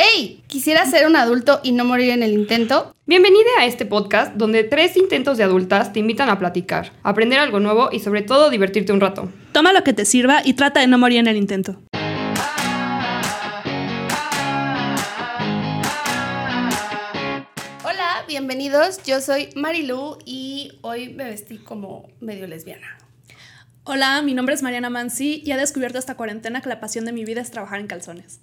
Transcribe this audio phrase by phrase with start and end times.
[0.00, 0.44] ¡Hey!
[0.46, 2.94] ¿Quisiera ser un adulto y no morir en el intento?
[3.06, 7.58] Bienvenida a este podcast donde tres intentos de adultas te invitan a platicar, aprender algo
[7.58, 9.28] nuevo y sobre todo divertirte un rato.
[9.50, 11.82] Toma lo que te sirva y trata de no morir en el intento.
[17.82, 19.02] Hola, bienvenidos.
[19.02, 22.98] Yo soy Marilu y hoy me vestí como medio lesbiana.
[23.82, 27.10] Hola, mi nombre es Mariana Mansi y he descubierto esta cuarentena que la pasión de
[27.10, 28.38] mi vida es trabajar en calzones.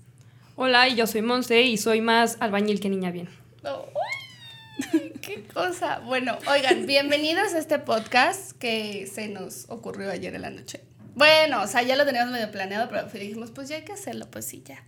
[0.58, 3.28] Hola, yo soy Monse y soy más albañil que niña bien.
[5.22, 6.00] ¡Qué cosa!
[6.00, 10.80] Bueno, oigan, bienvenidos a este podcast que se nos ocurrió ayer en la noche.
[11.14, 14.32] Bueno, o sea, ya lo teníamos medio planeado, pero dijimos, pues ya hay que hacerlo,
[14.32, 14.82] pues sí, ya.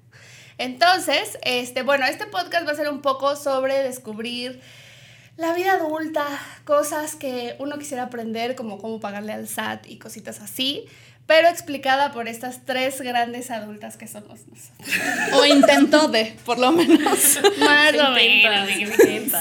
[0.57, 4.61] Entonces, este, bueno, este podcast va a ser un poco sobre descubrir
[5.35, 6.25] la vida adulta,
[6.63, 10.85] cosas que uno quisiera aprender, como cómo pagarle al SAT y cositas así,
[11.27, 14.87] pero explicada por estas tres grandes adultas que somos nosotros.
[15.33, 17.39] O intento de, por lo menos.
[17.59, 18.67] Más o menos.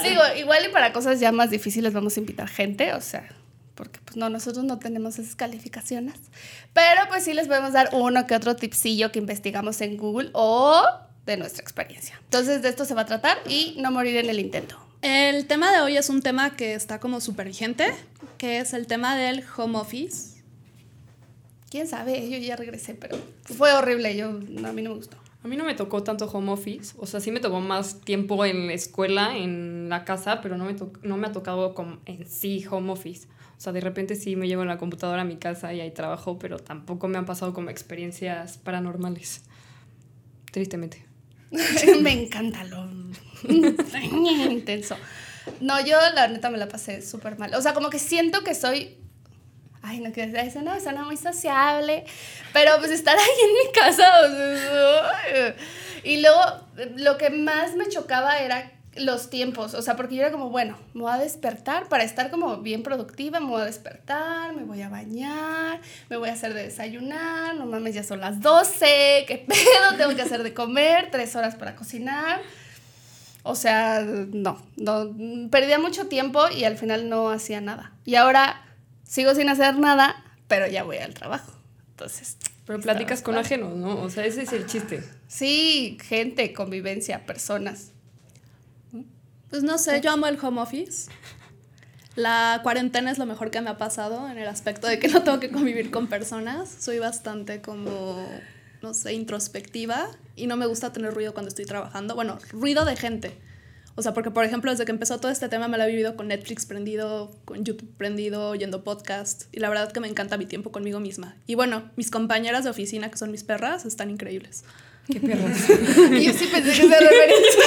[0.03, 3.27] Digo, igual y para cosas ya más difíciles vamos a invitar gente, o sea,
[3.73, 6.15] porque pues no, nosotros no tenemos esas calificaciones.
[6.73, 10.83] Pero pues sí les podemos dar uno que otro tipsillo que investigamos en Google o
[11.25, 12.19] de nuestra experiencia.
[12.25, 14.77] Entonces de esto se va a tratar y no morir en el intento.
[15.01, 17.93] El tema de hoy es un tema que está como súper vigente,
[18.37, 20.36] que es el tema del home office.
[21.69, 22.29] ¿Quién sabe?
[22.29, 25.17] Yo ya regresé, pero fue horrible, yo, no, a mí no me gustó.
[25.43, 28.43] A mí no me tocó tanto home office, o sea, sí me tocó más tiempo
[28.45, 31.99] en la escuela, en la casa, pero no me, to- no me ha tocado como
[32.05, 33.27] en sí home office.
[33.57, 36.37] O sea, de repente sí me llevo la computadora a mi casa y ahí trabajo,
[36.39, 39.43] pero tampoco me han pasado como experiencias paranormales.
[40.51, 41.05] Tristemente.
[42.01, 42.87] me encanta lo
[44.51, 44.95] intenso.
[45.61, 47.53] No, yo la neta me la pasé súper mal.
[47.55, 48.97] O sea, como que siento que soy.
[49.87, 52.03] Ay, no quiero eso, no, suena muy sociable.
[52.51, 54.11] Pero pues estar ahí en mi casa.
[54.21, 55.55] o sea,
[56.03, 56.41] y luego
[56.97, 59.73] lo que más me chocaba era los tiempos.
[59.73, 62.83] O sea, porque yo era como, bueno, me voy a despertar para estar como bien
[62.83, 63.39] productiva.
[63.39, 65.79] Me voy a despertar, me voy a bañar,
[66.09, 67.55] me voy a hacer de desayunar.
[67.55, 69.25] No mames, ya son las 12.
[69.27, 69.97] ¿Qué pedo?
[69.97, 72.41] Tengo que hacer de comer, tres horas para cocinar.
[73.43, 75.15] O sea, no, no,
[75.49, 77.93] perdía mucho tiempo y al final no hacía nada.
[78.03, 78.66] Y ahora
[79.07, 81.51] sigo sin hacer nada, pero ya voy al trabajo.
[81.91, 83.45] Entonces, Pero platicas con padre.
[83.45, 84.01] ajenos, ¿no?
[84.01, 85.03] O sea, ese es el chiste.
[85.27, 87.91] Sí, gente, convivencia, personas.
[89.49, 91.09] Pues no sé, yo amo el home office.
[92.15, 95.23] La cuarentena es lo mejor que me ha pasado en el aspecto de que no
[95.23, 96.69] tengo que convivir con personas.
[96.79, 98.27] Soy bastante como,
[98.81, 102.15] no sé, introspectiva y no me gusta tener ruido cuando estoy trabajando.
[102.15, 103.37] Bueno, ruido de gente.
[103.99, 106.15] O sea, porque por ejemplo, desde que empezó todo este tema me lo he vivido
[106.15, 109.45] con Netflix prendido, con YouTube prendido, oyendo podcast.
[109.51, 111.35] Y la verdad que me encanta mi tiempo conmigo misma.
[111.47, 114.65] Y bueno, mis compañeras de oficina, que son mis perras, están increíbles.
[115.11, 115.49] Qué perros.
[116.11, 117.63] Y yo sí pensé que se referencia.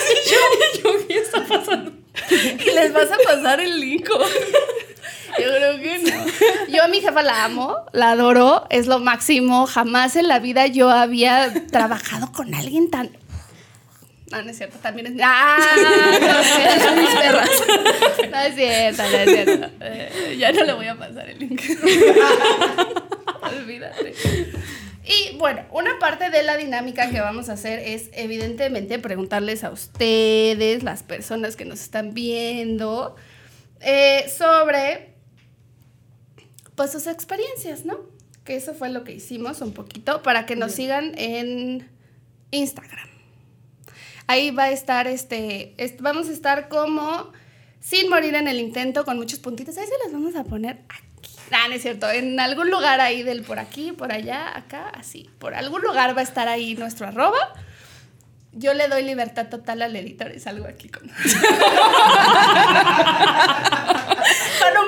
[0.85, 1.93] Yo, ¿Qué está pasando?
[2.65, 4.09] Y les vas a pasar el link.
[4.09, 6.73] Yo creo que no.
[6.73, 9.67] Yo a mi jefa la amo, la adoro, es lo máximo.
[9.67, 13.11] Jamás en la vida yo había trabajado con alguien tan.
[14.31, 15.15] No, no es cierto, también es.
[15.23, 15.59] ¡Ah!
[16.85, 17.51] Son mis perras.
[18.31, 19.71] No es cierto, no es cierto.
[19.81, 21.61] Eh, ya no le voy a pasar el link.
[23.43, 24.15] Olvídate.
[25.05, 29.71] Y bueno, una parte de la dinámica que vamos a hacer es evidentemente preguntarles a
[29.71, 33.17] ustedes, las personas que nos están viendo,
[33.81, 35.15] eh, sobre
[36.77, 37.99] pues sus experiencias, ¿no?
[38.45, 41.89] Que eso fue lo que hicimos un poquito para que nos sigan en
[42.53, 43.10] Instagram.
[44.31, 47.33] Ahí va a estar este, est- vamos a estar como
[47.81, 49.77] sin morir en el intento con muchos puntitos.
[49.77, 51.33] Ahí se los vamos a poner aquí.
[51.51, 55.29] Ah, no es cierto, en algún lugar ahí del por aquí, por allá, acá, así.
[55.41, 57.39] Por algún lugar va a estar ahí nuestro arroba.
[58.53, 61.09] Yo le doy libertad total al editor y salgo aquí con...
[61.09, 61.13] con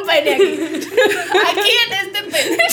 [0.00, 0.60] un pene aquí.
[1.48, 2.64] Aquí en este pene.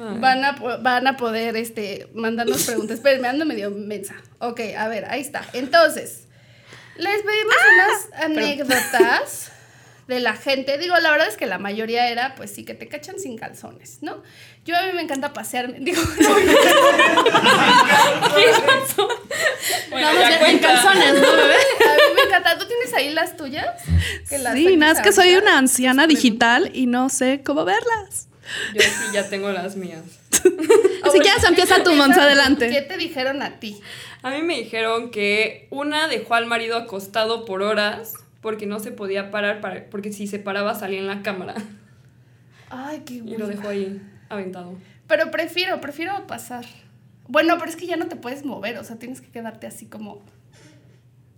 [0.00, 2.96] Van a, van a poder este, mandarnos preguntas.
[2.96, 4.14] Espérenme, ando medio mensa.
[4.38, 5.44] Ok, a ver, ahí está.
[5.52, 6.24] Entonces,
[6.96, 9.52] les pedimos unas anécdotas
[10.06, 10.78] de la gente.
[10.78, 13.98] Digo, la verdad es que la mayoría era, pues sí, que te cachan sin calzones,
[14.00, 14.22] ¿no?
[14.64, 15.78] Yo a mí me encanta pasearme.
[15.80, 16.28] Digo, no,
[19.90, 21.54] Bueno, Vamos ya en calzones, ¿no, bebé?
[21.54, 22.58] a mí me encanta.
[22.58, 23.66] ¿Tú tienes ahí las tuyas?
[24.28, 28.29] Que las Sí, nada, es que soy una anciana digital y no sé cómo verlas.
[28.74, 30.02] Yo sí ya tengo las mías.
[31.02, 32.68] Así que ya se empieza tu monza adelante.
[32.70, 33.80] ¿Qué te dijeron a ti?
[34.22, 38.90] A mí me dijeron que una dejó al marido acostado por horas porque no se
[38.90, 41.54] podía parar, para- porque si se paraba salía en la cámara.
[42.70, 44.74] Ay, qué Y lo dejó ahí aventado.
[45.06, 46.64] Pero prefiero, prefiero pasar.
[47.28, 49.86] Bueno, pero es que ya no te puedes mover, o sea, tienes que quedarte así
[49.86, 50.22] como...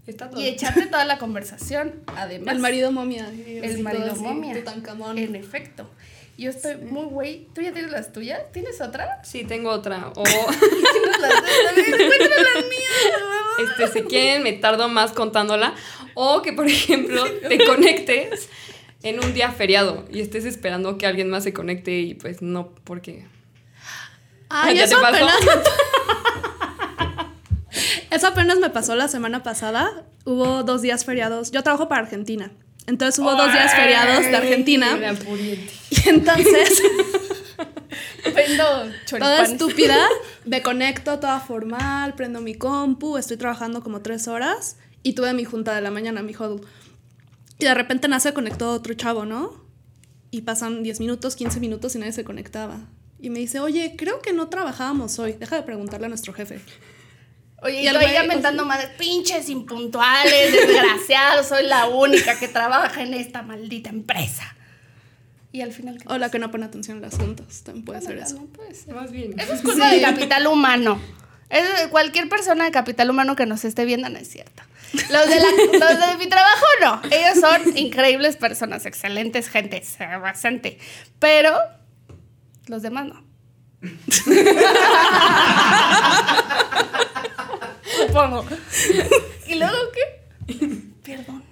[0.07, 0.41] Está todo.
[0.41, 2.55] Y echarte toda la conversación, además.
[2.55, 3.29] El marido momia.
[3.29, 4.55] El marido momia.
[4.55, 5.17] Tutankamón.
[5.17, 5.89] En efecto.
[6.39, 7.47] Yo estoy muy güey.
[7.55, 8.41] ¿Tú ya tienes las tuyas?
[8.53, 9.23] ¿Tienes otra?
[9.23, 10.13] Sí, tengo otra.
[10.17, 11.75] O ¿Tienes las tuyas?
[11.75, 13.79] Las mías.
[13.79, 15.75] este, si quieren, me tardo más contándola.
[16.15, 18.49] O que, por ejemplo, te conectes
[19.03, 22.73] en un día feriado y estés esperando que alguien más se conecte y pues no,
[22.85, 23.27] porque...
[24.49, 25.25] Ay, ¿Ya eso te pasó?
[25.25, 25.65] apenas.
[28.11, 30.05] eso apenas me pasó la semana pasada.
[30.25, 31.51] Hubo dos días feriados.
[31.51, 32.53] Yo trabajo para Argentina.
[32.87, 34.99] Entonces hubo dos días feriados de Argentina.
[35.91, 36.83] Y entonces,
[38.35, 38.65] Vendo
[39.09, 40.09] toda estúpida,
[40.45, 45.45] me conecto toda formal, prendo mi compu, estoy trabajando como tres horas y tuve mi
[45.45, 46.67] junta de la mañana, mi huddle.
[47.59, 49.65] Y de repente nace conectó otro chavo, ¿no?
[50.31, 52.81] Y pasan 10 minutos, 15 minutos y nadie se conectaba.
[53.21, 55.35] Y me dice, oye, creo que no trabajábamos hoy.
[55.35, 56.61] Deja de preguntarle a nuestro jefe.
[57.63, 63.03] Oye, Y y ahí güey, mentando madres, pinches impuntuales, desgraciados, soy la única que trabaja
[63.03, 64.57] en esta maldita empresa.
[65.53, 65.99] Y al final...
[65.99, 67.63] ¿qué O la que no pone atención en las juntas.
[67.63, 68.37] También puede ser eso.
[68.37, 68.95] No puede ser.
[68.95, 69.39] Más bien.
[69.39, 71.01] Eso es culpa del capital humano.
[71.51, 74.63] Es de cualquier persona de capital humano que nos esté viendo no es cierto.
[74.95, 75.51] Los de, la-
[75.91, 77.03] los de mi trabajo no.
[77.11, 79.83] Ellos son increíbles personas, excelentes gente,
[80.21, 80.79] bastante.
[81.19, 81.55] Pero
[82.69, 83.23] los demás no.
[89.49, 90.55] ¿Y luego qué?
[91.03, 91.43] Perdón.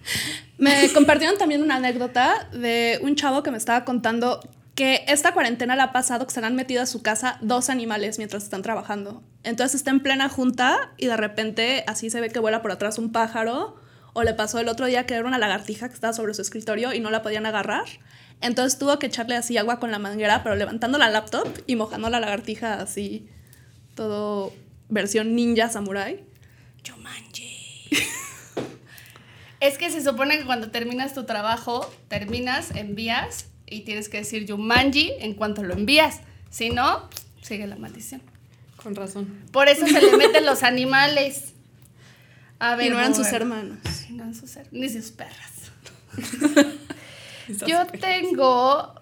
[0.58, 4.40] Me compartieron también una anécdota de un chavo que me estaba contando
[4.74, 7.70] que esta cuarentena le ha pasado que se le han metido a su casa dos
[7.70, 9.22] animales mientras están trabajando.
[9.42, 12.98] Entonces está en plena junta y de repente así se ve que vuela por atrás
[12.98, 13.76] un pájaro.
[14.12, 16.92] O le pasó el otro día que era una lagartija que estaba sobre su escritorio
[16.92, 17.84] y no la podían agarrar.
[18.40, 22.10] Entonces tuvo que echarle así agua con la manguera, pero levantando la laptop y mojando
[22.10, 23.28] la lagartija así,
[23.94, 24.52] todo
[24.88, 26.30] versión ninja samurai.
[26.88, 27.88] Jumanji.
[29.61, 34.50] es que se supone que cuando terminas tu trabajo, terminas, envías y tienes que decir
[34.50, 36.21] Jumanji en cuanto lo envías.
[36.50, 37.09] Si no,
[37.43, 38.23] sigue la maldición.
[38.82, 39.29] Con razón.
[39.53, 41.53] Por eso se le meten los animales.
[42.59, 43.79] A ver, Y no eran sus hermanos.
[43.91, 45.71] Sí, no eran sus her- ni sus perras.
[47.67, 48.94] Yo tengo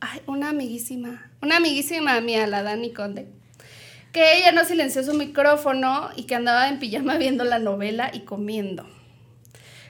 [0.00, 3.28] ay, una amiguísima, una amiguísima mía, la Dani Conde,
[4.16, 8.20] que ella no silenció su micrófono y que andaba en pijama viendo la novela y
[8.20, 8.86] comiendo.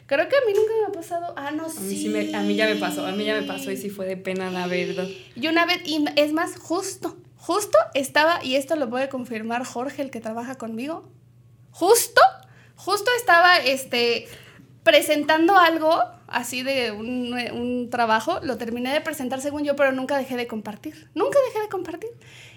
[0.06, 1.32] Creo que a mí nunca me ha pasado.
[1.36, 2.02] Ah, no, A mí, sí.
[2.02, 4.04] sí me- a mí ya me pasó, a mí ya me pasó y sí fue
[4.06, 5.06] de pena, la verdad.
[5.36, 10.02] Y una vez, y es más, justo, justo estaba, y esto lo puede confirmar Jorge,
[10.02, 11.08] el que trabaja conmigo,
[11.70, 12.20] justo,
[12.74, 14.26] justo estaba, este,
[14.86, 20.16] presentando algo así de un, un trabajo, lo terminé de presentar según yo, pero nunca
[20.16, 22.10] dejé de compartir, nunca dejé de compartir.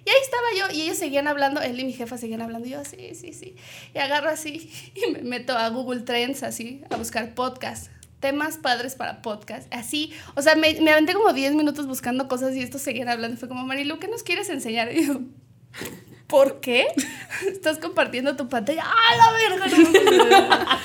[0.05, 2.71] Y ahí estaba yo, y ellos seguían hablando, él y mi jefa seguían hablando, y
[2.73, 3.55] yo, sí, sí, sí,
[3.95, 7.91] y agarro así, y me meto a Google Trends, así, a buscar podcast.
[8.19, 12.55] Temas padres para podcast, así, o sea, me, me aventé como 10 minutos buscando cosas
[12.55, 13.37] y estos seguían hablando.
[13.37, 14.91] Fue como, Marilu, ¿qué nos quieres enseñar?
[14.93, 15.19] Y yo,
[16.29, 16.87] ¿por qué?
[17.51, 18.83] Estás compartiendo tu pantalla.
[18.85, 19.67] ¡Ah, la verga!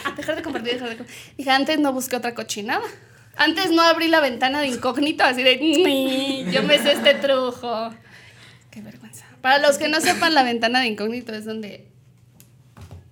[0.04, 1.16] No, dejar de compartir, dejar de compartir.
[1.36, 2.82] Dije, antes no busqué otra cochinada.
[3.36, 7.92] Antes no abrí la ventana de incógnito, así de, "Ni, yo me sé este trujo.
[8.70, 9.26] Qué vergüenza.
[9.40, 11.88] Para los que no sepan, la ventana de incógnito es donde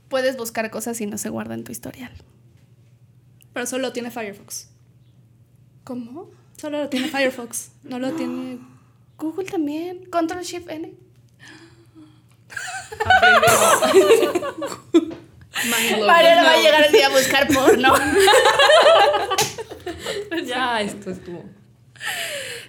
[0.09, 2.13] puedes buscar cosas y no se guarda en tu historial.
[3.53, 4.69] Pero solo lo tiene Firefox.
[5.85, 6.31] ¿Cómo?
[6.57, 7.73] Solo lo tiene Firefox.
[7.83, 8.59] No lo tiene.
[9.19, 10.07] Google también.
[10.07, 10.95] Control Shift N.
[16.07, 17.95] Mario no va a llegar el día a buscar porno.
[20.45, 21.45] Ya, esto estuvo.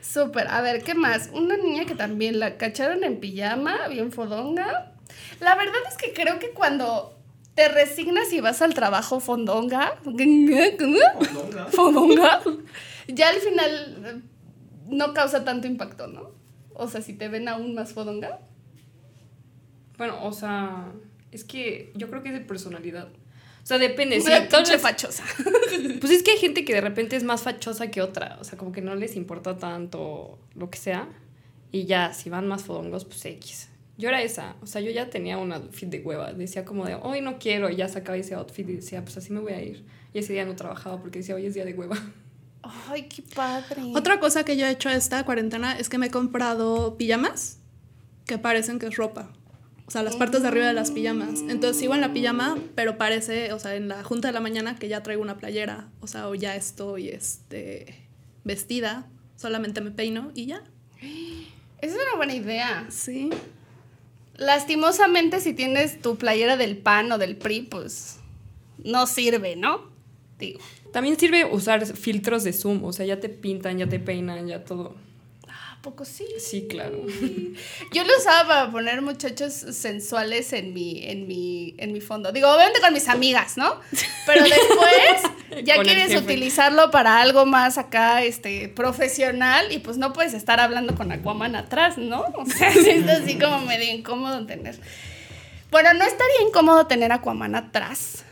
[0.02, 0.48] Súper.
[0.48, 1.30] A ver, ¿qué más?
[1.34, 4.94] Una niña que también la cacharon en pijama, bien fodonga.
[5.40, 7.18] La verdad es que creo que cuando
[7.56, 9.96] te resignas y vas al trabajo fondonga,
[11.72, 12.42] fodonga,
[13.08, 14.24] ya al final
[14.88, 16.32] no causa tanto impacto, ¿no?
[16.74, 18.40] O sea, si te ven aún más fodonga.
[19.98, 20.92] Bueno, o sea,
[21.32, 23.10] es que yo creo que es de personalidad.
[23.10, 24.20] O sea, depende.
[24.22, 25.24] Tal pinche vez- fachosa.
[26.02, 28.38] Pues es que hay gente que de repente es más fachosa que otra.
[28.42, 31.08] O sea, como que no les importa tanto lo que sea.
[31.72, 33.70] Y ya, si van más fodongos, pues X.
[33.98, 34.56] Yo era esa.
[34.62, 36.34] O sea, yo ya tenía un outfit de hueva.
[36.34, 37.70] Decía como de, hoy no quiero.
[37.70, 39.86] Y ya sacaba ese outfit y decía, pues así me voy a ir.
[40.14, 41.98] Y ese día no trabajaba porque decía, hoy es día de hueva.
[42.90, 43.82] Ay, qué padre.
[43.96, 47.60] Otra cosa que yo he hecho esta cuarentena es que me he comprado pijamas
[48.26, 49.32] que parecen que es ropa.
[49.94, 51.42] O sea, las partes de arriba de las pijamas.
[51.42, 54.76] Entonces sigo en la pijama, pero parece, o sea, en la junta de la mañana
[54.76, 55.88] que ya traigo una playera.
[56.00, 58.08] O sea, o ya estoy este,
[58.44, 59.08] vestida.
[59.36, 60.64] Solamente me peino y ya.
[61.00, 62.88] Esa es una buena idea.
[62.90, 63.30] Sí.
[64.36, 68.18] lastimosamente si tienes tu playera del PAN o del PRI, pues
[68.84, 69.92] no sirve, ¿no?
[70.40, 70.60] Digo.
[70.92, 74.64] También sirve usar filtros de Zoom, o sea, ya te pintan, ya te peinan, ya
[74.64, 74.96] todo.
[75.84, 76.26] ¿A poco sí?
[76.40, 77.06] Sí, claro.
[77.92, 82.32] Yo lo usaba para poner muchachos sensuales en mi, en mi, en mi fondo.
[82.32, 83.82] Digo, obviamente con mis amigas, ¿no?
[84.26, 90.34] Pero después ya quieres utilizarlo para algo más acá, este, profesional, y pues no puedes
[90.34, 92.28] estar hablando con Aquaman atrás, ¿no?
[92.34, 94.80] O sea, está así como medio incómodo tener.
[95.70, 98.24] Bueno, no estaría incómodo tener Aquaman atrás.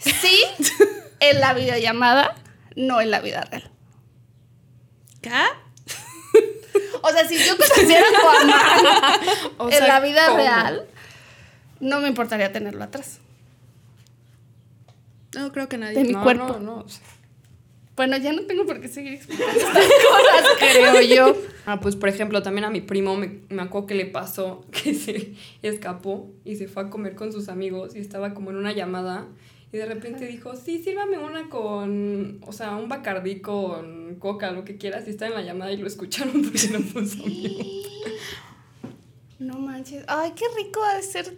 [0.00, 0.42] Sí,
[1.20, 2.34] en la videollamada,
[2.74, 3.70] no en la vida real.
[5.22, 5.30] ¿Qué?
[7.02, 9.20] O sea, si yo conociera a
[9.58, 10.38] O en la vida ¿cómo?
[10.38, 10.86] real,
[11.80, 13.20] no me importaría tenerlo atrás.
[15.34, 15.98] No creo que nadie.
[15.98, 16.58] De mi no, cuerpo.
[16.58, 16.86] No, no.
[17.96, 21.36] Bueno, ya no tengo por qué seguir explicando estas cosas, creo yo.
[21.66, 24.94] Ah, pues por ejemplo, también a mi primo me, me acuerdo que le pasó que
[24.94, 28.72] se escapó y se fue a comer con sus amigos y estaba como en una
[28.72, 29.26] llamada
[29.72, 34.64] y de repente dijo, sí, sírvame una con, o sea, un bacardí con coca, lo
[34.64, 37.66] que quieras, y está en la llamada y lo escucharon porque no puso mute.
[39.38, 40.04] No manches.
[40.08, 41.36] Ay, qué rico ha de ser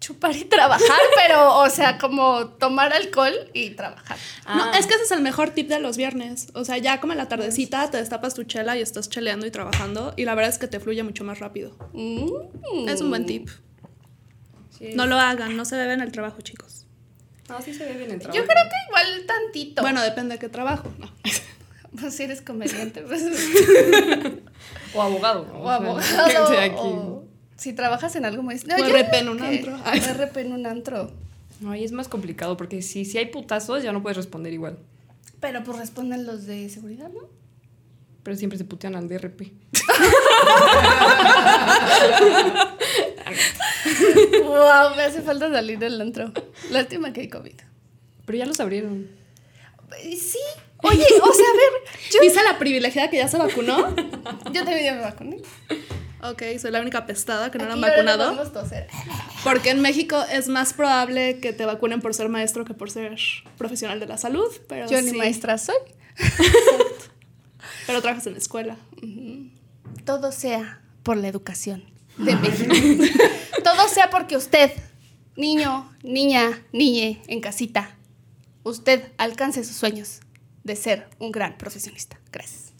[0.00, 4.16] chupar y trabajar, pero, o sea, como tomar alcohol y trabajar.
[4.46, 4.72] No, Ah.
[4.78, 6.48] es que ese es el mejor tip de los viernes.
[6.54, 9.50] O sea, ya como en la tardecita te destapas tu chela y estás cheleando y
[9.50, 10.14] trabajando.
[10.16, 11.76] Y la verdad es que te fluye mucho más rápido.
[11.92, 12.88] Mm.
[12.88, 13.48] Es un buen tip.
[14.78, 14.92] Sí.
[14.94, 16.86] No lo hagan, no se beben el trabajo, chicos.
[17.48, 18.38] No, sí se ve bien el trabajo.
[18.38, 19.82] Yo creo que igual tantito.
[19.82, 20.92] Bueno, depende de qué trabajo.
[20.98, 21.10] No.
[22.00, 23.22] pues si eres comediante, pues,
[24.94, 25.46] O abogado.
[25.46, 25.54] ¿no?
[25.60, 26.74] o abogado, aquí.
[26.76, 27.24] o
[27.56, 28.54] si trabajas en algo muy...
[28.66, 29.74] No, O RP en un antro.
[29.76, 30.14] o.
[30.14, 31.10] RP en un antro.
[31.60, 34.78] No, ahí es más complicado porque si, si hay putazos ya no puedes responder igual.
[35.40, 37.28] Pero pues responden los de seguridad, ¿no?
[38.22, 39.52] Pero siempre se putean al DRP.
[44.44, 46.32] Wow, me hace falta salir del antro.
[46.70, 47.54] Lástima que hay COVID.
[48.26, 49.08] Pero ya los abrieron.
[50.00, 50.38] Sí.
[50.82, 51.72] Oye, o sea, a ver,
[52.12, 53.94] yo, ¿Dice la privilegiada que ya se vacunó?
[54.52, 55.38] yo también ya me vacuné.
[56.22, 58.50] ok, soy la única pestada que no la han vacunado.
[58.50, 58.86] toser.
[59.42, 63.16] Porque en México es más probable que te vacunen por ser maestro que por ser
[63.56, 64.48] profesional de la salud.
[64.68, 65.74] Pero Yo ni maestra soy.
[67.86, 68.76] Pero trabajas en la escuela.
[70.04, 72.74] Todo sea por la educación de México.
[73.64, 74.72] Todo sea porque usted,
[75.36, 77.96] niño, niña, niñe, en casita,
[78.62, 80.20] usted alcance sus sueños
[80.64, 82.18] de ser un gran profesionista.
[82.30, 82.72] Gracias.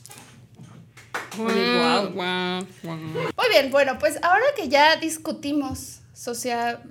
[1.37, 1.55] Muy
[3.51, 6.83] bien, bueno, pues ahora que ya discutimos social...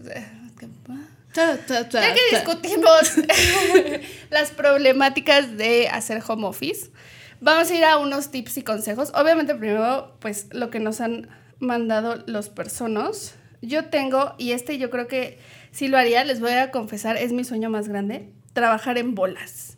[1.38, 3.12] Ya que discutimos
[4.32, 6.89] las problemáticas de hacer home office,
[7.39, 9.12] vamos a ir a unos tips y consejos.
[9.13, 13.36] Obviamente primero, pues lo que nos han mandado los personas.
[13.62, 15.40] Yo tengo, y este yo creo que
[15.72, 19.78] sí lo haría, les voy a confesar, es mi sueño más grande, trabajar en bolas.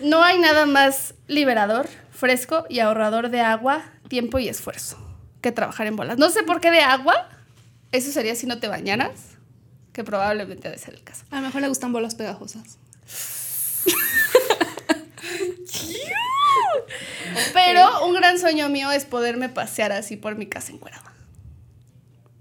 [0.00, 4.98] No hay nada más liberador, fresco y ahorrador de agua, tiempo y esfuerzo
[5.40, 6.18] que trabajar en bolas.
[6.18, 7.28] No sé por qué de agua,
[7.90, 9.36] eso sería si no te bañaras,
[9.92, 11.24] que probablemente ha de ser el caso.
[11.30, 12.78] A lo mejor le gustan bolas pegajosas.
[17.52, 21.12] Pero un gran sueño mío es poderme pasear así por mi casa encuerada.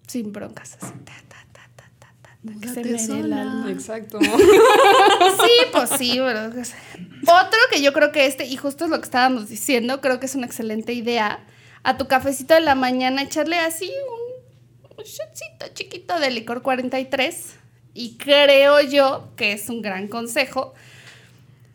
[0.08, 0.94] Sin broncas, así.
[1.06, 3.72] Ta, ta, ta, ta, ta, ta, ta, que se me dé el alma.
[3.72, 4.20] Exacto.
[4.30, 6.48] Sí, pues sí, pero...
[6.48, 10.26] Otro que yo creo que este, y justo es lo que estábamos diciendo, creo que
[10.26, 11.46] es una excelente idea,
[11.84, 17.56] a tu cafecito de la mañana echarle así un, un shotcito chiquito de licor 43
[17.94, 20.74] y creo yo que es un gran consejo.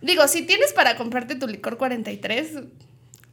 [0.01, 2.63] Digo, si tienes para comprarte tu licor 43,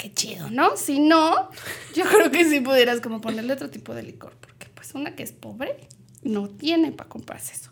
[0.03, 0.75] qué chido, ¿no?
[0.75, 1.49] Si no,
[1.95, 5.23] yo creo que sí pudieras como ponerle otro tipo de licor, porque pues una que
[5.23, 5.77] es pobre
[6.23, 7.71] no tiene para comprarse eso.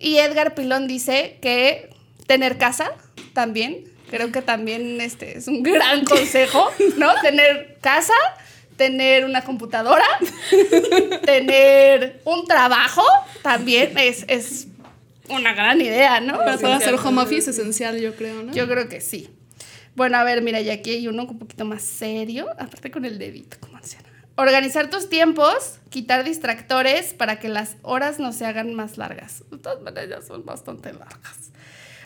[0.00, 1.90] Y Edgar Pilón dice que
[2.26, 2.90] tener casa
[3.32, 7.14] también, creo que también este es un gran consejo, ¿no?
[7.22, 8.14] Tener casa,
[8.76, 10.04] tener una computadora,
[11.24, 13.04] tener un trabajo
[13.42, 14.66] también es, es
[15.28, 16.38] una gran idea, ¿no?
[16.38, 18.52] Para poder hacer home office esencial, yo creo, ¿no?
[18.52, 19.30] Yo creo que sí.
[19.96, 23.18] Bueno, a ver, mira, y aquí hay uno un poquito más serio, aparte con el
[23.18, 24.08] dedito, como anciana.
[24.36, 29.44] Organizar tus tiempos, quitar distractores para que las horas no se hagan más largas.
[29.50, 31.52] De todas maneras, ya son bastante largas.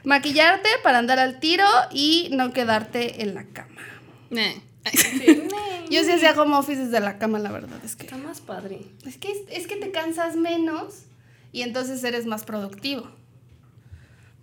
[0.04, 3.82] Maquillarte para andar al tiro y no quedarte en la cama.
[4.30, 4.60] Eh.
[5.90, 7.82] Yo sí hacía home office desde la cama, la verdad.
[7.84, 8.80] Es que, Está más padre.
[9.06, 11.04] es que, es que te cansas menos
[11.50, 13.10] y entonces eres más productivo.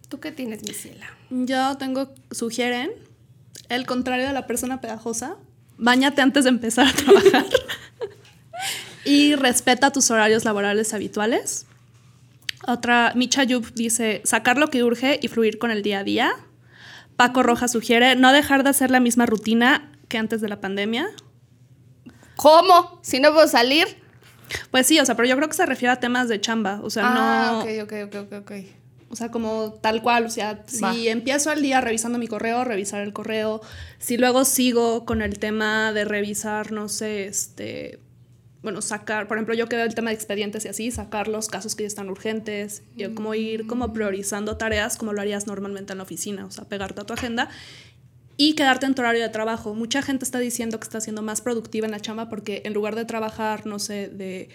[0.09, 1.07] ¿Tú qué tienes, mi ciela?
[1.29, 2.91] Yo tengo, sugieren,
[3.69, 5.35] el contrario de la persona pegajosa,
[5.77, 7.45] bañate antes de empezar a trabajar.
[9.05, 11.67] Y respeta tus horarios laborales habituales.
[12.65, 16.31] Otra, Micha Yub dice, sacar lo que urge y fluir con el día a día.
[17.15, 21.07] Paco Roja sugiere no dejar de hacer la misma rutina que antes de la pandemia.
[22.35, 22.99] ¿Cómo?
[23.03, 24.03] Si no puedo salir.
[24.71, 26.79] Pues sí, o sea, pero yo creo que se refiere a temas de chamba.
[26.81, 27.59] O sea, ah, no.
[27.59, 28.51] ok, ok, ok, ok.
[29.09, 33.01] O sea, como tal cual, o sea, si empiezo el día revisando mi correo, revisar
[33.01, 33.61] el correo,
[33.99, 37.99] si luego sigo con el tema de revisar, no sé, este,
[38.63, 41.47] bueno, sacar, por ejemplo, yo que veo el tema de expedientes y así, sacar los
[41.47, 45.93] casos que ya están urgentes, y como ir como priorizando tareas como lo harías normalmente
[45.93, 47.49] en la oficina, o sea, pegarte a tu agenda
[48.37, 49.75] y quedarte en tu horario de trabajo.
[49.75, 52.95] Mucha gente está diciendo que está siendo más productiva en la chamba porque en lugar
[52.95, 54.49] de trabajar, no sé, de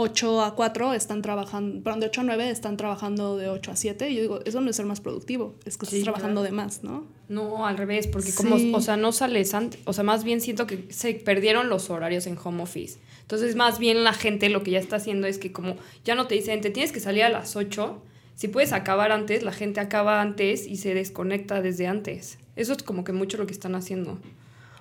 [0.00, 3.76] 8 a 4 están trabajando, perdón, de 8 a 9 están trabajando de 8 a
[3.76, 4.08] 7.
[4.08, 6.54] Y yo digo, eso no es ser más productivo, es que Sí, estás trabajando claro.
[6.54, 7.04] de más, ¿no?
[7.28, 10.68] No, al revés, porque como, o sea, no sales antes, o sea, más bien siento
[10.68, 13.00] que se perdieron los horarios en home office.
[13.22, 15.74] Entonces, más bien la gente lo que ya está haciendo es que como
[16.04, 18.00] ya no te dicen, te tienes que salir a las 8,
[18.36, 22.38] si puedes acabar antes, la gente acaba antes y se desconecta desde antes.
[22.54, 24.20] Eso es como que mucho lo que están haciendo.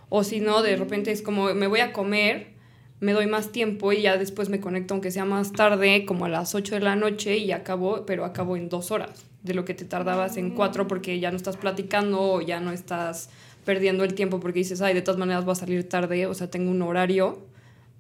[0.10, 2.56] O si no, de repente es como, me voy a comer,
[3.00, 6.30] me doy más tiempo y ya después me conecto, aunque sea más tarde, como a
[6.30, 9.74] las 8 de la noche y acabo, pero acabo en dos horas de lo que
[9.74, 13.30] te tardabas en cuatro porque ya no estás platicando o ya no estás
[13.66, 16.50] perdiendo el tiempo porque dices, ay, de todas maneras voy a salir tarde, o sea,
[16.50, 17.40] tengo un horario,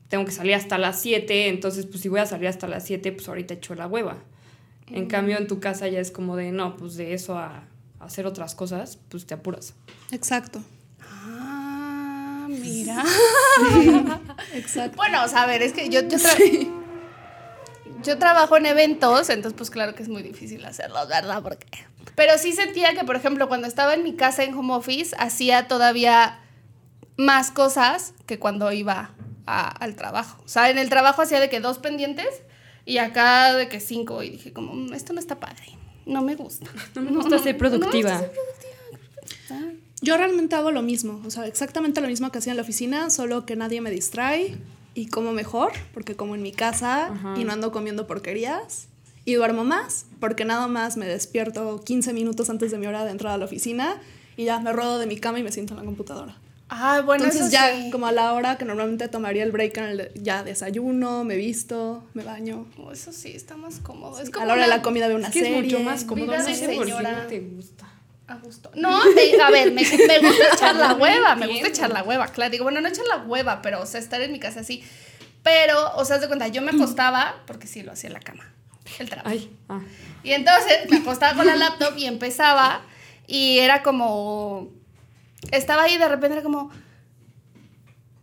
[0.10, 3.12] tengo que salir hasta las 7, entonces pues si voy a salir hasta las 7,
[3.12, 4.18] pues ahorita echo la hueva.
[4.90, 7.66] En cambio, en tu casa ya es como de, no, pues de eso a,
[8.00, 9.74] a hacer otras cosas, pues te apuras.
[10.12, 10.62] Exacto.
[12.48, 13.04] Ah, mira.
[14.54, 14.96] Exacto.
[14.96, 16.68] Bueno, o sea, a ver, es que yo, yo, tra-
[18.04, 21.42] yo trabajo en eventos, entonces pues claro que es muy difícil hacerlos, ¿verdad?
[21.44, 21.68] Porque...
[22.16, 25.68] Pero sí sentía que, por ejemplo, cuando estaba en mi casa en home office, hacía
[25.68, 26.40] todavía
[27.18, 29.12] más cosas que cuando iba
[29.46, 30.42] a- al trabajo.
[30.46, 32.28] O sea, en el trabajo hacía de que dos pendientes
[32.86, 34.24] y acá de que cinco.
[34.24, 35.64] Y dije como, "Mm, esto no está padre,
[36.06, 36.68] no me gusta.
[36.96, 38.14] No me gusta ser productiva.
[38.14, 38.78] No me gusta ser
[39.50, 39.77] productiva.
[40.02, 43.10] Yo realmente hago lo mismo, o sea, exactamente lo mismo que hacía en la oficina,
[43.10, 44.56] solo que nadie me distrae
[44.94, 47.36] y como mejor, porque como en mi casa Ajá.
[47.38, 48.88] y no ando comiendo porquerías.
[49.26, 53.12] Y duermo más, porque nada más me despierto 15 minutos antes de mi hora de
[53.12, 53.98] entrada a la oficina
[54.38, 56.38] y ya me rodo de mi cama y me siento en la computadora.
[56.70, 57.90] Ah, bueno, Entonces eso ya sí.
[57.92, 62.04] como a la hora que normalmente tomaría el break, en el- ya desayuno, me visto,
[62.14, 62.68] me baño.
[62.78, 64.20] Oh, Eso sí, está más cómodo.
[64.22, 65.58] es a como la hora de una- la comida veo una Es que serie.
[65.60, 66.26] es mucho más cómodo.
[66.28, 66.94] vida No de sé por qué
[67.30, 67.88] te gusta.
[68.28, 68.72] A gusto.
[68.76, 72.28] No, me- a ver, me, me gusta echar la hueva, me gusta echar la hueva,
[72.28, 72.52] claro.
[72.52, 74.84] Digo, bueno, no echar la hueva, pero, o sea, estar en mi casa así.
[75.44, 78.20] Pero, o sea, haz de cuenta, yo me acostaba, porque sí, lo hacía en la
[78.20, 78.54] cama,
[79.00, 79.30] el trabajo.
[79.30, 79.80] Ay, ah.
[80.24, 82.82] Y entonces me acostaba con la laptop y empezaba,
[83.28, 84.70] y era como,
[85.52, 86.70] estaba ahí y de repente era como,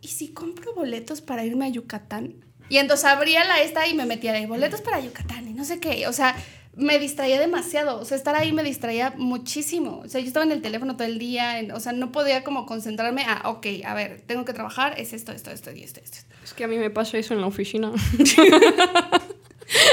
[0.01, 2.35] ¿y si compro boletos para irme a Yucatán?
[2.69, 5.79] Y entonces abría la esta y me metía de boletos para Yucatán y no sé
[5.79, 6.07] qué.
[6.07, 6.35] O sea,
[6.75, 7.99] me distraía demasiado.
[7.99, 10.01] O sea, estar ahí me distraía muchísimo.
[10.05, 11.59] O sea, yo estaba en el teléfono todo el día.
[11.59, 15.13] en- o sea, no podía como concentrarme a, ok, a ver, tengo que trabajar, es
[15.13, 16.17] esto, esto, esto y esto, esto.
[16.43, 17.91] Es que a mí me pasa eso en la oficina.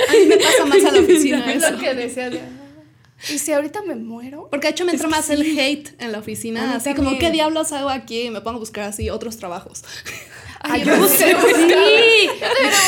[0.09, 1.71] A mí me pasa más a la oficina Es eso.
[1.73, 2.29] lo que decía.
[2.31, 2.49] de, "Ah,
[3.33, 4.49] ¿Y si ahorita me muero?
[4.51, 7.19] Porque de hecho me entra más el hate en la oficina, mí así como.
[7.19, 8.23] ¿qué diablos hago aquí?
[8.23, 9.83] Y me pongo a buscar así otros trabajos.
[10.63, 12.29] Ay, yo sé, sé, sí.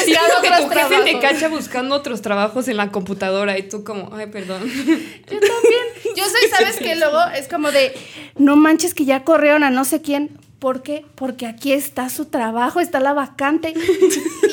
[0.04, 4.14] Siento que tu jefe te cacha buscando otros trabajos en la computadora y tú como,
[4.14, 4.62] ay, perdón.
[4.66, 5.84] Yo también.
[6.16, 6.94] Yo soy, ¿sabes qué?
[6.94, 7.92] Luego es como de,
[8.36, 10.38] no manches que ya corrieron a no sé quién.
[10.60, 11.04] ¿Por qué?
[11.14, 13.74] Porque aquí está su trabajo, está la vacante.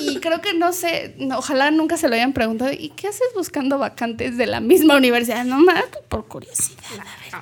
[0.01, 2.71] Y creo que no sé, no, ojalá nunca se lo hayan preguntado.
[2.73, 5.45] ¿Y qué haces buscando vacantes de la misma universidad?
[5.45, 6.81] No más por curiosidad.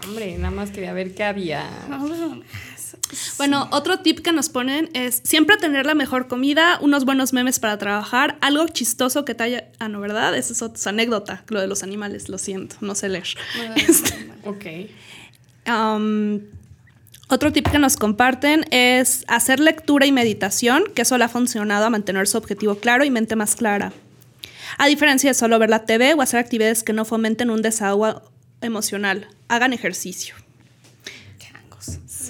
[0.03, 1.67] Hombre, nada más quería ver qué había.
[2.93, 7.05] No, no, Bueno, otro tip que nos ponen es siempre tener la mejor comida, unos
[7.05, 9.69] buenos memes para trabajar, algo chistoso que te haya...
[9.79, 10.35] Ah, no, ¿verdad?
[10.35, 13.27] Esa es otra anécdota, lo de los animales, lo siento, no sé leer.
[13.75, 14.65] Este, Ok.
[15.67, 16.41] Um,
[17.31, 21.85] otro tip que nos comparten es hacer lectura y meditación, que eso le ha funcionado
[21.85, 23.93] a mantener su objetivo claro y mente más clara.
[24.79, 28.23] A diferencia de solo ver la TV o hacer actividades que no fomenten un desahogo
[28.61, 30.35] emocional, hagan ejercicio.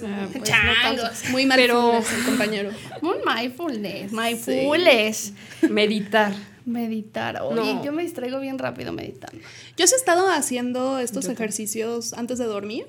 [0.08, 0.76] Pues, no Changos.
[0.82, 1.02] tanto.
[1.30, 2.70] Muy mal Pero- el compañero.
[3.02, 5.32] Un mindfulness, mindfulness.
[5.68, 6.32] Meditar.
[6.66, 7.40] Meditar.
[7.42, 7.84] Oye, No.
[7.84, 9.38] yo me distraigo bien rápido meditando.
[9.76, 11.44] Yo sí he estado haciendo estos Yo también.
[11.44, 12.84] ejercicios antes de dormir,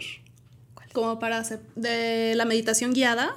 [0.94, 3.36] como para hacer de la meditación guiada.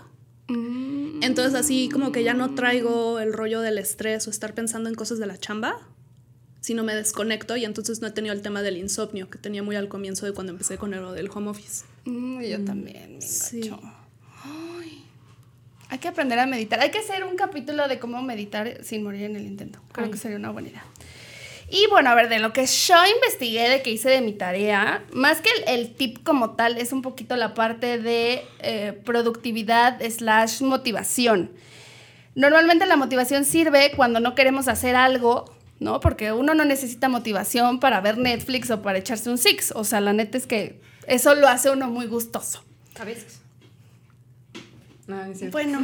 [0.48, 1.22] Mm.
[1.22, 4.94] Entonces así como que ya no traigo el rollo del estrés o estar pensando en
[4.96, 5.78] cosas de la chamba,
[6.64, 9.76] sino me desconecto y entonces no he tenido el tema del insomnio que tenía muy
[9.76, 11.84] al comienzo de cuando empecé con el del home office.
[12.06, 13.70] Mm, yo también, me sí.
[14.42, 15.04] Ay.
[15.90, 16.80] Hay que aprender a meditar.
[16.80, 19.78] Hay que hacer un capítulo de cómo meditar sin morir en el intento.
[19.92, 20.12] Creo Ay.
[20.12, 20.86] que sería una buena idea.
[21.68, 25.04] Y bueno, a ver, de lo que yo investigué, de que hice de mi tarea,
[25.12, 30.00] más que el, el tip como tal, es un poquito la parte de eh, productividad
[30.00, 31.50] slash motivación.
[32.34, 36.00] Normalmente la motivación sirve cuando no queremos hacer algo, ¿no?
[36.00, 39.72] Porque uno no necesita motivación para ver Netflix o para echarse un six.
[39.74, 42.64] O sea, la neta es que eso lo hace uno muy gustoso.
[42.98, 43.40] A veces.
[45.06, 45.22] No.
[45.50, 45.82] Bueno,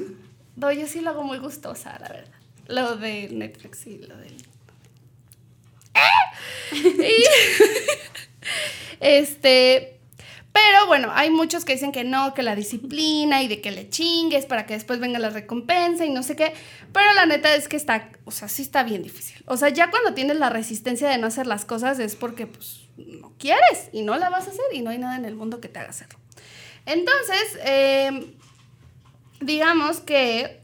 [0.56, 2.32] no, yo sí lo hago muy gustosa, la verdad.
[2.68, 4.36] Lo de Netflix y lo del...
[6.72, 7.24] Y-
[9.00, 9.93] este,
[10.54, 13.90] pero bueno, hay muchos que dicen que no, que la disciplina y de que le
[13.90, 16.52] chingues para que después venga la recompensa y no sé qué.
[16.92, 19.42] Pero la neta es que está, o sea, sí está bien difícil.
[19.46, 22.82] O sea, ya cuando tienes la resistencia de no hacer las cosas es porque pues
[22.96, 25.60] no quieres y no la vas a hacer y no hay nada en el mundo
[25.60, 26.20] que te haga hacerlo.
[26.86, 28.36] Entonces, eh,
[29.40, 30.63] digamos que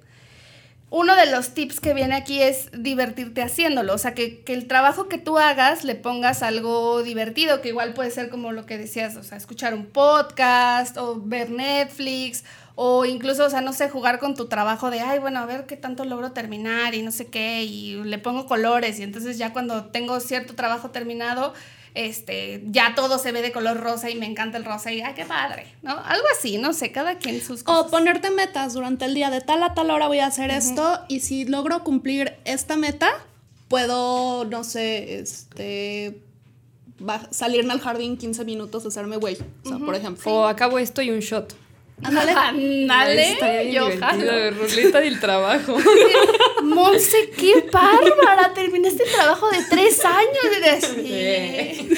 [0.90, 3.94] uno de los tips que viene aquí es divertirte haciéndolo.
[3.94, 7.94] O sea, que, que el trabajo que tú hagas le pongas algo divertido, que igual
[7.94, 12.44] puede ser como lo que decías, o sea, escuchar un podcast o ver Netflix.
[12.74, 15.66] O incluso, o sea, no sé, jugar con tu trabajo de, ay, bueno, a ver
[15.66, 19.52] qué tanto logro terminar y no sé qué, y le pongo colores, y entonces ya
[19.52, 21.52] cuando tengo cierto trabajo terminado,
[21.94, 25.14] este, ya todo se ve de color rosa y me encanta el rosa y, ay,
[25.14, 25.92] qué padre, ¿no?
[25.92, 27.86] Algo así, no sé, cada quien sus cosas.
[27.86, 31.00] O ponerte metas durante el día, de tal a tal hora voy a hacer esto
[31.08, 33.10] y si logro cumplir esta meta,
[33.68, 36.20] puedo, no sé, este,
[37.30, 40.32] salirme al jardín 15 minutos, hacerme güey, o sea, por ejemplo.
[40.32, 41.54] O acabo esto y un shot.
[42.02, 42.32] Ándale,
[42.90, 44.50] ándale, yo jalo.
[44.52, 45.76] ruleta del trabajo.
[46.62, 50.38] Monse, qué bárbara, terminaste el trabajo de tres años.
[50.56, 50.70] Y de
[51.80, 51.88] así.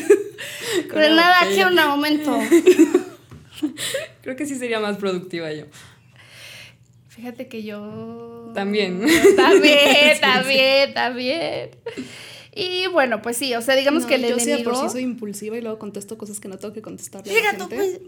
[0.88, 2.38] Con Pero nada, un momento.
[4.22, 5.66] Creo que sí sería más productiva yo.
[7.08, 8.50] Fíjate que yo...
[8.54, 9.04] También.
[9.36, 11.70] También, también, también.
[12.54, 14.72] Y bueno, pues sí, o sea, digamos No, que el yo sí de enemigo...
[14.72, 18.00] por sí soy impulsiva y luego contesto cosas que no tengo que la Fíjate, pues...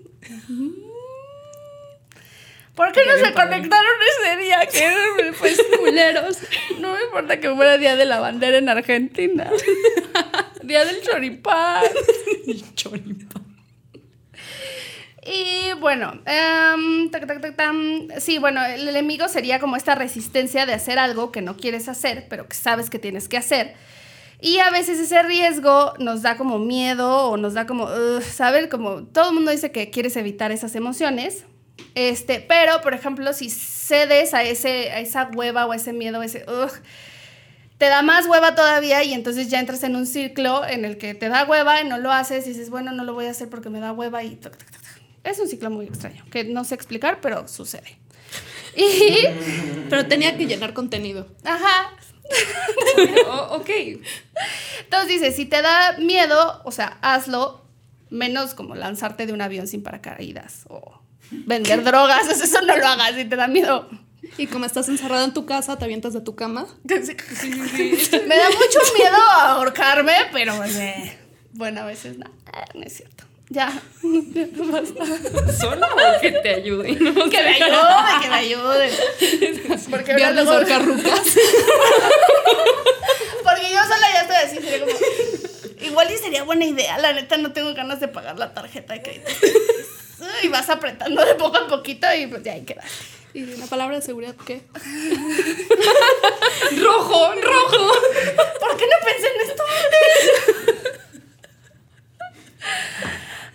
[2.75, 4.67] ¿Por qué no se conectaron ese día?
[4.67, 6.39] Que pues culeros.
[6.81, 9.51] No me importa que fuera día de la bandera en Argentina.
[10.63, 11.85] Día del choripán.
[12.75, 13.45] Choripan.
[15.23, 18.09] Y bueno, em, tac, tac, tac, tam.
[18.19, 22.29] sí, bueno, el enemigo sería como esta resistencia de hacer algo que no quieres hacer,
[22.31, 23.75] pero que sabes que tienes que hacer.
[24.41, 27.89] Y a veces ese riesgo nos da como miedo o nos da como,
[28.23, 28.69] ¿sabes?
[28.69, 31.45] Como todo el mundo dice que quieres evitar esas emociones.
[31.95, 36.23] Este, pero, por ejemplo, si cedes a, ese, a esa hueva o a ese miedo,
[36.23, 36.71] ese, "Ugh",
[37.79, 41.15] te da más hueva todavía y entonces ya entras en un ciclo en el que
[41.15, 43.49] te da hueva y no lo haces y dices, bueno, no lo voy a hacer
[43.49, 44.39] porque me da hueva y...
[45.25, 47.99] Es un ciclo muy extraño, que no sé explicar, pero sucede.
[48.77, 49.27] Y...
[49.89, 51.29] Pero tenía que llenar contenido.
[51.45, 51.93] Ajá.
[53.29, 53.71] O- ok.
[54.81, 57.65] Entonces dices, si te da miedo, o sea, hazlo
[58.11, 63.15] menos como lanzarte de un avión sin paracaídas o vender drogas, eso no lo hagas
[63.15, 63.89] si te da miedo.
[64.39, 66.67] Y como estás encerrada en tu casa, te avientas de tu cama.
[66.85, 66.97] Me
[68.37, 71.19] da mucho miedo ahorcarme, pero pues, eh,
[71.53, 73.25] bueno, a veces no, eh, no es cierto.
[73.51, 73.71] Ya,
[74.03, 75.05] basta.
[75.61, 75.87] ¿Solo
[76.23, 76.93] que te ayude?
[76.93, 78.91] No Que me ayude, que me ayude.
[79.91, 81.21] Porque ahora luego- ahorcarrucas.
[83.43, 84.99] Porque yo sola ya estoy así, sería como.
[85.87, 89.03] Igual y sería buena idea, la neta no tengo ganas de pagar la tarjeta de
[89.03, 89.31] crédito.
[90.43, 92.83] Y vas apretando de poco a poquito y pues ya ahí queda.
[93.33, 94.63] ¿Y la palabra de seguridad qué?
[96.83, 97.33] ¡Rojo!
[97.35, 97.93] ¡Rojo!
[98.61, 101.01] ¿Por qué no pensé en esto antes?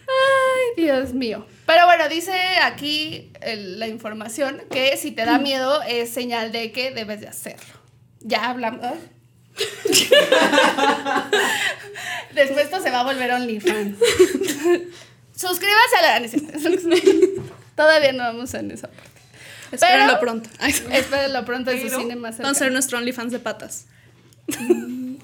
[0.08, 1.46] Ay, Dios mío.
[1.66, 6.72] Pero bueno, dice aquí el- la información que si te da miedo es señal de
[6.72, 7.74] que debes de hacerlo.
[8.22, 8.84] Ya hablamos.
[8.84, 8.96] ¿ah?
[12.34, 13.98] Después esto se va a volver OnlyFans.
[15.40, 16.28] Suscríbase a la...
[16.28, 17.44] cierto.
[17.76, 19.22] Todavía no vamos en esa parte.
[19.72, 20.50] Espérenlo Pero- pronto.
[20.92, 23.86] Espérenlo pronto en su cine más Vamos a ser nuestro OnlyFans de patas.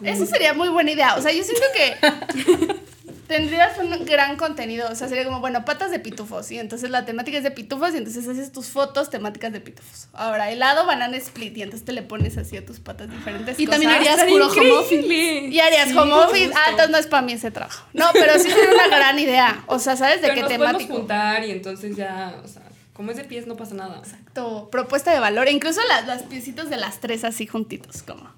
[0.03, 1.15] Eso sería muy buena idea.
[1.15, 2.75] O sea, yo siento que
[3.27, 4.89] tendrías un gran contenido.
[4.91, 6.51] O sea, sería como, bueno, patas de pitufos.
[6.51, 10.07] Y entonces la temática es de pitufos y entonces haces tus fotos temáticas de pitufos.
[10.13, 11.57] Ahora, helado, banana split.
[11.57, 13.59] Y entonces te le pones así a tus patas diferentes.
[13.59, 15.07] Y también harías puro home office.
[15.07, 16.51] Y harías Sí, home office.
[16.55, 17.85] Ah, entonces no es para mí ese trabajo.
[17.93, 19.63] No, pero sí sería una gran idea.
[19.67, 20.95] O sea, ¿sabes de Pero qué nos podemos temático?
[20.95, 22.61] juntar y entonces ya, o sea,
[22.93, 23.97] como es de pies no pasa nada.
[23.99, 24.69] Exacto.
[24.71, 25.49] Propuesta de valor.
[25.49, 28.29] Incluso las, las piecitos de las tres así juntitos, como.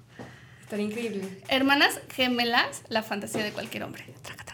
[0.62, 1.22] Estaría increíble.
[1.48, 4.04] Hermanas gemelas, la fantasía de cualquier hombre.
[4.22, 4.47] Traca.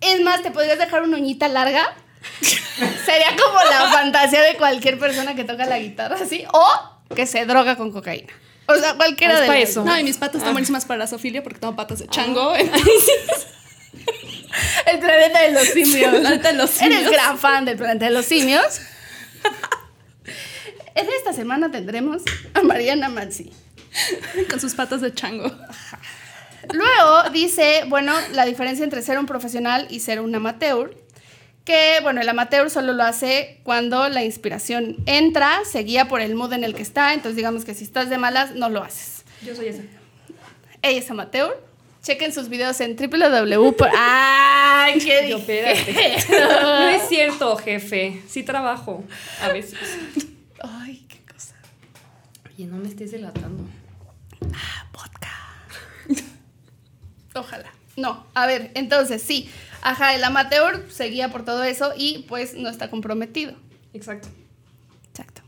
[0.00, 1.94] Es más, te podrías dejar una uñita larga
[3.04, 6.44] Sería como la fantasía de cualquier persona que toca la guitarra, así.
[6.52, 8.32] O que se droga con cocaína.
[8.66, 9.84] O sea, cualquiera Es de pa' las eso.
[9.84, 12.54] No, y mis patas están buenísimas para la zoofilia porque tengo patas de chango.
[14.86, 16.14] El planeta de los simios.
[16.14, 17.12] El planeta de los Eres simios.
[17.12, 18.80] gran fan del planeta de los simios.
[20.94, 22.22] En esta semana tendremos
[22.54, 23.52] a Mariana Mansi.
[24.48, 25.50] con sus patas de chango.
[26.72, 30.96] Luego dice, bueno, la diferencia entre ser un profesional y ser un amateur.
[31.64, 36.34] Que, bueno, el amateur solo lo hace cuando la inspiración entra, se guía por el
[36.34, 37.12] mood en el que está.
[37.14, 39.24] Entonces, digamos que si estás de malas, no lo haces.
[39.44, 39.82] Yo soy esa.
[40.82, 41.62] Ella es amateur.
[42.02, 43.72] Chequen sus videos en www.
[43.76, 46.16] por- ¡Ay, qué Yo, espérate.
[46.30, 48.22] No es cierto, jefe.
[48.26, 49.04] Sí trabajo.
[49.42, 49.78] A veces.
[50.62, 51.54] ¡Ay, qué cosa!
[52.54, 53.64] Oye, no me estés delatando.
[54.38, 54.89] Podcast.
[57.34, 57.70] Ojalá.
[57.96, 59.50] No, a ver, entonces sí.
[59.82, 63.54] Ajá, el amateur se guía por todo eso y pues no está comprometido.
[63.92, 64.28] Exacto.
[65.10, 65.42] Exacto.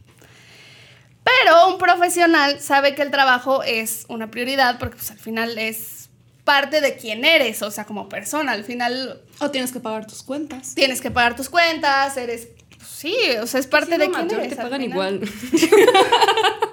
[1.25, 6.09] Pero un profesional sabe que el trabajo es una prioridad porque pues al final es
[6.45, 8.53] parte de quién eres, o sea, como persona.
[8.53, 10.75] Al final O tienes que pagar tus cuentas.
[10.75, 12.49] tienes que pagar tus cuentas, eres...
[12.77, 14.51] pues, sí, o sea, es parte de quién eres.
[14.51, 14.90] te pagan final.
[14.90, 15.21] igual.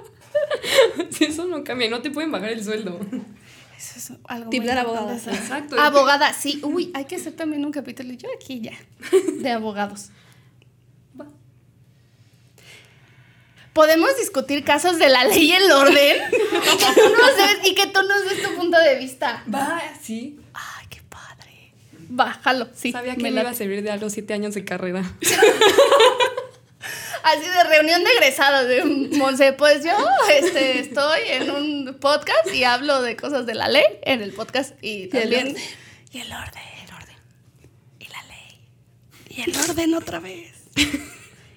[1.11, 2.99] Si eso no cambia, no te pueden bajar el sueldo.
[3.79, 5.19] Eso es algo Tip muy de la importante abogada.
[5.23, 5.39] saber.
[5.39, 5.79] Exacto.
[5.79, 6.59] Abogada, sí.
[6.63, 8.11] Uy, hay que hacer también un capítulo.
[8.13, 8.73] Yo aquí ya.
[9.41, 10.09] De abogados.
[11.19, 11.25] Va.
[13.71, 16.17] ¿Podemos discutir casos de la ley y el orden?
[16.33, 19.45] y, que tú nos des, y que tú nos des tu punto de vista.
[19.53, 20.37] Va, sí.
[20.53, 21.71] Ay, qué padre.
[22.09, 22.91] Bájalo, sí.
[22.91, 25.09] Sabía que me me iba a servir de algo siete años de carrera.
[27.29, 28.83] Así de reunión de egresados de
[29.17, 29.91] Monse, pues yo
[30.31, 34.73] este, estoy en un podcast y hablo de cosas de la ley en el podcast
[34.83, 35.47] y el también...
[35.49, 35.63] orden.
[36.11, 37.15] Y el orden, el orden.
[37.99, 38.61] Y la ley.
[39.29, 40.55] Y el orden otra vez.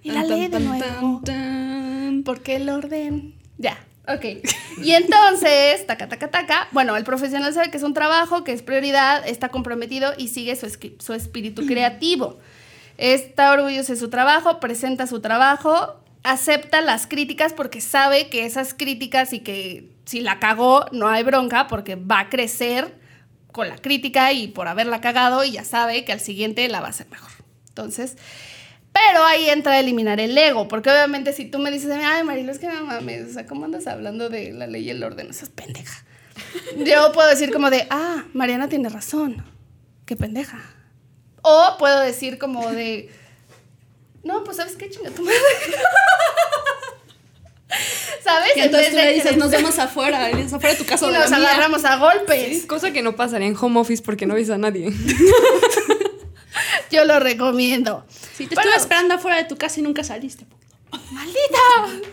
[0.03, 0.85] Y la Tan, ley de tan, nuevo.
[0.85, 2.23] tan, tan.
[2.25, 3.35] ¿Por qué el orden?
[3.57, 4.25] Ya, ok.
[4.83, 6.69] Y entonces, taca, taca, taca.
[6.73, 10.55] Bueno, el profesional sabe que es un trabajo, que es prioridad, está comprometido y sigue
[10.55, 12.41] su, su espíritu creativo.
[12.99, 18.75] Está orgulloso de su trabajo, presenta su trabajo, acepta las críticas porque sabe que esas
[18.75, 22.95] críticas y que si la cagó no hay bronca porque va a crecer
[23.51, 26.89] con la crítica y por haberla cagado y ya sabe que al siguiente la va
[26.89, 27.31] a hacer mejor.
[27.69, 28.17] Entonces,
[28.93, 32.53] pero ahí entra a eliminar el ego, porque obviamente si tú me dices, ay, Marilo,
[32.53, 35.31] es que no mames, o sea, ¿cómo andas hablando de la ley y el orden?
[35.31, 36.05] Esa es pendeja.
[36.77, 39.45] Yo puedo decir como de, ah, Mariana tiene razón,
[40.05, 40.61] qué pendeja.
[41.43, 43.11] O puedo decir como de,
[44.23, 45.37] no, pues ¿sabes qué chinga tu madre?
[48.23, 48.53] ¿Sabes?
[48.57, 50.27] En entonces tú le dices, nos vemos afuera.
[50.27, 51.39] Afuera de tu casa y nos mía.
[51.39, 52.67] agarramos a golpes.
[52.67, 54.93] Cosa que no pasaría en home office porque no ves a nadie.
[56.91, 58.05] Yo lo recomiendo.
[58.37, 60.47] Sí, te Bueno, estuve esperando afuera de tu casa y nunca saliste.
[61.11, 62.09] ¡Maldita!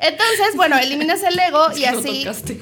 [0.00, 2.60] Entonces, bueno, eliminas el ego y No así tocaste.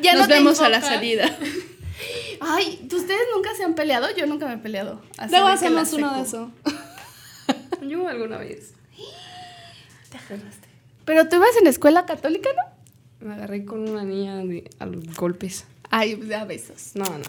[0.00, 1.36] ya Nos no vemos a la salida.
[2.40, 4.06] Ay, ¿ustedes nunca se han peleado?
[4.16, 5.00] Yo nunca me he peleado.
[5.30, 6.50] Luego hacemos uno de eso.
[7.82, 8.72] Yo alguna vez
[10.10, 10.68] Te agarraste.
[11.04, 13.26] Pero tú ibas en escuela católica, ¿no?
[13.26, 15.64] me agarré con una niña de- a los golpes.
[15.90, 16.92] Ay, a besos.
[16.94, 17.24] No, no.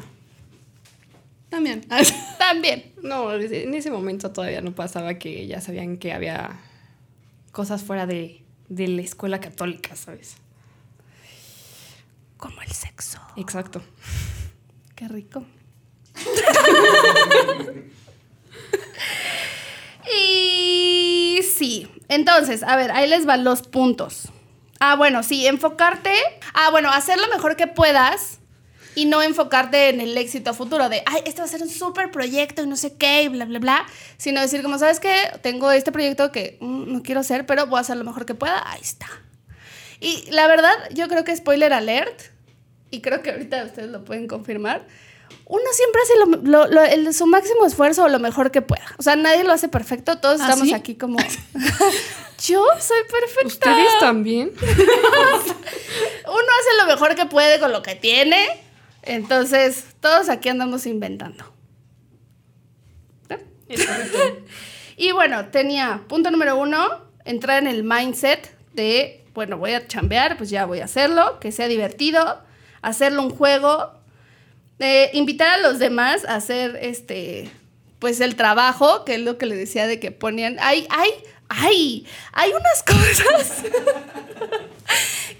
[1.49, 1.81] También.
[2.37, 2.91] También.
[3.01, 6.59] No, en ese momento todavía no pasaba que ya sabían que había
[7.51, 10.35] cosas fuera de, de la escuela católica, ¿sabes?
[12.37, 13.19] Como el sexo.
[13.35, 13.81] Exacto.
[14.99, 15.45] Qué rico.
[20.13, 24.23] y sí, entonces, a ver, ahí les van los puntos.
[24.81, 26.13] Ah, bueno, sí, enfocarte.
[26.53, 28.39] Ah, bueno, hacer lo mejor que puedas
[28.93, 32.11] y no enfocarte en el éxito futuro de, ay, este va a ser un súper
[32.11, 33.85] proyecto y no sé qué y bla, bla, bla.
[34.17, 35.31] Sino decir, como, ¿sabes qué?
[35.41, 38.35] Tengo este proyecto que mm, no quiero hacer, pero voy a hacer lo mejor que
[38.35, 38.69] pueda.
[38.69, 39.07] Ahí está.
[40.01, 42.21] Y la verdad, yo creo que spoiler alert,
[42.91, 44.85] y creo que ahorita ustedes lo pueden confirmar,
[45.45, 48.85] uno siempre hace lo- lo- lo- el- su máximo esfuerzo o lo mejor que pueda.
[48.97, 50.73] O sea, nadie lo hace perfecto, todos ¿Ah, estamos sí?
[50.73, 51.17] aquí como...
[52.47, 53.45] yo soy perfecta.
[53.71, 54.51] ¿Ustedes también?
[54.61, 58.47] Uno hace lo mejor que puede con lo que tiene,
[59.03, 61.43] entonces todos aquí andamos inventando.
[63.29, 63.37] ¿No?
[64.97, 70.35] Y bueno, tenía punto número uno, entrar en el mindset de, bueno, voy a chambear,
[70.37, 72.41] pues ya voy a hacerlo, que sea divertido,
[72.81, 73.91] hacerlo un juego,
[75.13, 77.51] invitar a los demás a hacer este,
[77.99, 81.11] pues el trabajo, que es lo que le decía de que ponían, hay, hay,
[81.49, 83.63] hay, hay unas cosas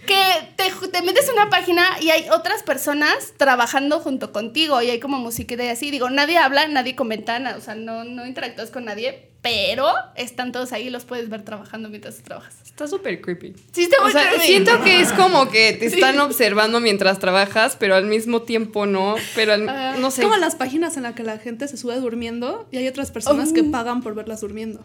[0.10, 5.00] que te, metes en una página y hay otras personas trabajando junto contigo y hay
[5.00, 5.92] como musiquita y así.
[5.92, 10.52] Digo, nadie habla, nadie comenta, nada, o sea, no, no interactúas con nadie, pero están
[10.52, 12.56] todos ahí y los puedes ver trabajando mientras trabajas.
[12.66, 13.54] Está súper creepy.
[13.72, 14.46] Sí, está O muy sea, creepy.
[14.48, 19.16] siento que es como que te están observando mientras trabajas, pero al mismo tiempo no.
[19.36, 19.96] Pero al- Ah.
[20.00, 20.24] no Es sé.
[20.24, 23.54] como las páginas en las que la gente se sube durmiendo y hay otras personas
[23.54, 23.72] que Oh.
[23.72, 24.84] pagan por verlas durmiendo.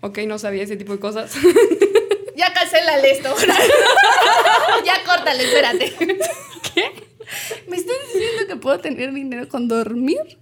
[0.00, 1.32] Ok, no sabía ese tipo de cosas.
[2.36, 3.34] Ya cancélale esto.
[4.84, 5.94] ya córtale, espérate.
[6.74, 7.14] ¿Qué?
[7.68, 10.38] ¿Me estás diciendo que puedo tener dinero con dormir?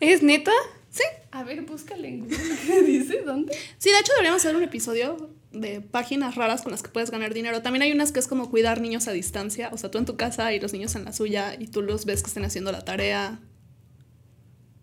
[0.00, 0.52] ¿Es neta?
[0.90, 1.04] Sí.
[1.30, 2.38] A ver, búscale en Google.
[2.66, 3.22] ¿Qué dice?
[3.22, 3.56] ¿Dónde?
[3.78, 7.34] Sí, de hecho deberíamos hacer un episodio de páginas raras con las que puedes ganar
[7.34, 7.62] dinero.
[7.62, 9.70] También hay unas que es como cuidar niños a distancia.
[9.72, 12.06] O sea, tú en tu casa y los niños en la suya y tú los
[12.06, 13.40] ves que estén haciendo la tarea.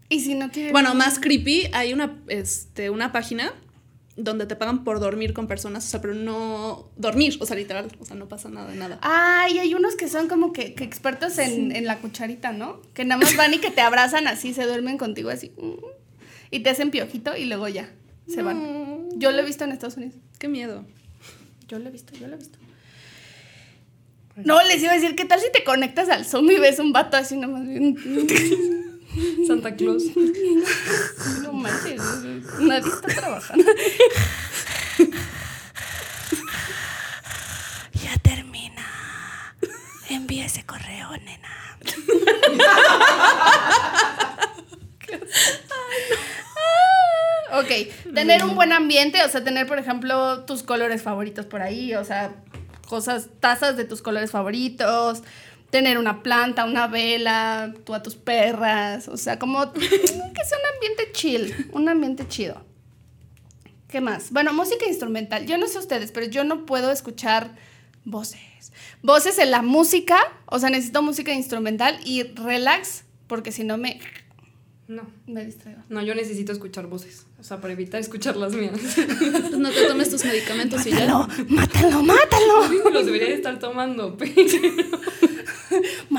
[0.09, 0.71] Y si no quieres.
[0.71, 3.53] Bueno, más creepy, hay una, este, una página
[4.15, 7.87] donde te pagan por dormir con personas, o sea, pero no dormir, o sea, literal,
[7.99, 8.99] o sea, no pasa nada de nada.
[9.01, 12.79] Ah, y hay unos que son como que, que expertos en, en la cucharita, ¿no?
[12.93, 15.51] Que nada más van y que te abrazan así, se duermen contigo así.
[15.57, 15.73] mm,
[16.51, 17.89] Y te hacen piojito y luego ya,
[18.27, 19.09] se van.
[19.17, 20.15] Yo lo he visto en Estados Unidos.
[20.37, 20.85] Qué miedo.
[21.67, 22.59] Yo lo he visto, yo lo he visto.
[24.35, 26.91] No, les iba a decir, ¿qué tal si te conectas al Zoom y ves un
[26.91, 27.95] vato así nomás bien?
[29.47, 30.03] Santa Claus.
[31.41, 32.01] No manches,
[32.59, 33.65] nadie está trabajando.
[38.03, 38.85] Ya termina.
[40.09, 41.49] Envía ese correo, nena.
[47.55, 47.69] Ok,
[48.15, 52.03] tener un buen ambiente, o sea, tener, por ejemplo, tus colores favoritos por ahí, o
[52.03, 52.33] sea,
[52.87, 55.21] cosas, tazas de tus colores favoritos,
[55.73, 60.73] tener una planta, una vela, tú a tus perras, o sea, como que sea un
[60.75, 62.63] ambiente chill, un ambiente chido.
[63.87, 64.29] ¿Qué más?
[64.31, 65.47] Bueno, música instrumental.
[65.47, 67.55] Yo no sé ustedes, pero yo no puedo escuchar
[68.05, 68.39] voces.
[69.01, 73.99] Voces en la música, o sea, necesito música instrumental y relax, porque si no me,
[74.87, 75.07] No.
[75.25, 75.81] me distraigo.
[75.89, 77.25] No, yo necesito escuchar voces.
[77.39, 78.73] O sea, para evitar escuchar las mías.
[78.79, 81.07] Pues no te tomes tus medicamentos y ya.
[81.49, 82.89] Mátalo, mátalo, mátalo.
[82.91, 84.15] Los debería de estar tomando.
[84.17, 84.33] pero-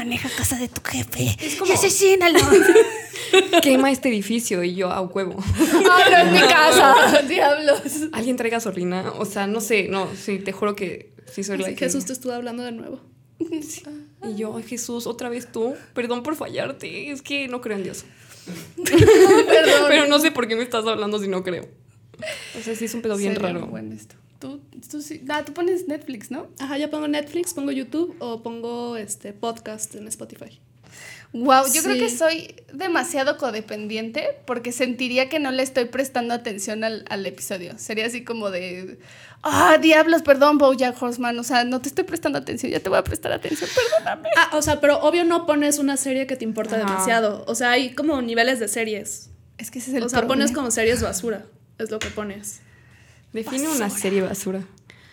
[0.05, 2.39] Maneja casa de tu jefe como- y asesínalo.
[3.63, 5.43] Quema este edificio y yo a huevo.
[5.59, 7.81] Ay, no es mi casa, diablos.
[8.13, 9.13] Alguien traiga gasolina.
[9.19, 12.33] O sea, no sé, no, sí, te juro que sí soy la Jesús te estuvo
[12.33, 13.01] hablando de nuevo.
[13.39, 15.75] Y yo, ay Jesús, otra vez tú.
[15.95, 17.11] Perdón por fallarte.
[17.11, 18.05] Es que no creo en Dios.
[18.85, 19.85] Perdón.
[19.89, 21.67] Pero no sé por qué me estás hablando si no creo.
[22.59, 23.67] O sea, sí es un pedo bien Sería raro.
[23.67, 24.15] Bueno, esto.
[24.39, 25.25] Tú, tú sí.
[25.29, 26.49] Ah, tú pones Netflix, ¿no?
[26.59, 30.61] Ajá, ya pongo Netflix, pongo YouTube o pongo este podcast en Spotify.
[31.35, 36.85] Wow, yo creo que soy demasiado codependiente porque sentiría que no le estoy prestando atención
[36.85, 37.77] al, al episodio.
[37.77, 39.01] Sería así como de,
[39.43, 42.99] ah, diablos, perdón, Bojack Horseman, o sea, no te estoy prestando atención, ya te voy
[42.99, 44.29] a prestar atención, perdóname.
[44.37, 46.87] Ah, o sea, pero obvio no pones una serie que te importa Ajá.
[46.87, 47.45] demasiado.
[47.49, 49.31] O sea, hay como niveles de series.
[49.59, 51.47] Es que ese es el O sea, pones como series basura.
[51.79, 52.61] Es lo que pones.
[53.35, 54.65] Define una serie basura.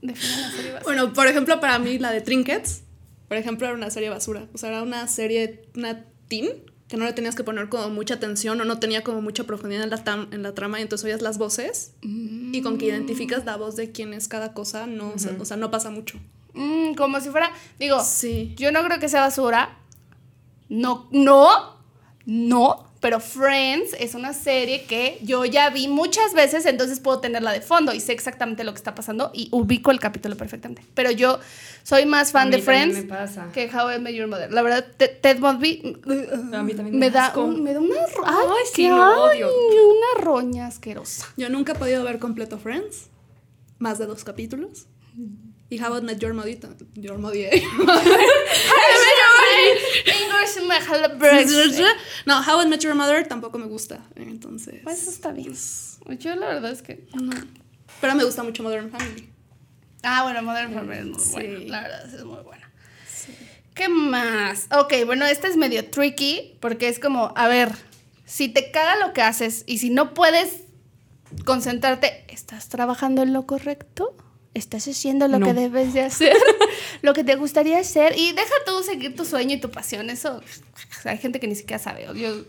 [0.00, 0.82] Define la serie basura.
[0.84, 2.82] Bueno, por ejemplo, para mí la de Trinkets,
[3.28, 4.46] por ejemplo, era una serie basura.
[4.54, 6.48] O sea, era una serie, una teen,
[6.88, 9.84] que no le tenías que poner como mucha atención o no tenía como mucha profundidad
[9.84, 13.44] en la, tam- en la trama y entonces oías las voces y con que identificas
[13.46, 16.18] la voz de quién es cada cosa, no, o sea- o sea, no pasa mucho.
[16.52, 18.54] Mm, como si fuera, digo, Sí.
[18.58, 19.78] yo no creo que sea basura.
[20.68, 21.81] No, no,
[22.26, 22.90] no.
[23.02, 27.60] Pero Friends es una serie que yo ya vi muchas veces, entonces puedo tenerla de
[27.60, 30.84] fondo y sé exactamente lo que está pasando y ubico el capítulo perfectamente.
[30.94, 31.40] Pero yo
[31.82, 33.48] soy más fan A de mí Friends me pasa.
[33.52, 34.52] que How I Met Your Mother.
[34.52, 35.96] La verdad, Te- Ted Mosby
[36.52, 37.42] A mí también me me da, asco.
[37.42, 39.50] un- me da una, ro- ay, Ay, sí, qué- lo ay, odio.
[39.52, 41.26] una roña asquerosa.
[41.36, 43.08] Yo nunca he podido ver completo Friends,
[43.80, 44.86] más de dos capítulos.
[45.70, 46.56] Y How I Met Your Mother,
[46.94, 47.50] Your Mother.
[50.06, 51.52] English help breaks.
[52.26, 54.00] no, How I Met Your Mother tampoco me gusta.
[54.16, 54.80] Entonces.
[54.82, 55.54] Pues eso está bien.
[56.18, 57.32] Yo la verdad es que no.
[58.00, 59.28] Pero me gusta mucho Modern Family.
[60.02, 61.30] Ah, bueno, Modern Family es muy Sí.
[61.32, 61.58] buena.
[61.68, 62.70] La verdad es muy buena.
[63.74, 64.66] ¿Qué más?
[64.76, 67.70] Ok, bueno, este es medio tricky porque es como, a ver,
[68.26, 70.64] si te caga lo que haces y si no puedes
[71.44, 74.14] concentrarte, ¿estás trabajando en lo correcto?
[74.54, 75.46] ¿Estás haciendo lo No.
[75.46, 76.36] que debes de hacer?
[77.00, 80.10] Lo que te gustaría hacer y deja tú seguir tu sueño y tu pasión.
[80.10, 80.42] Eso,
[81.04, 82.06] hay gente que ni siquiera sabe.
[82.14, 82.44] Yo,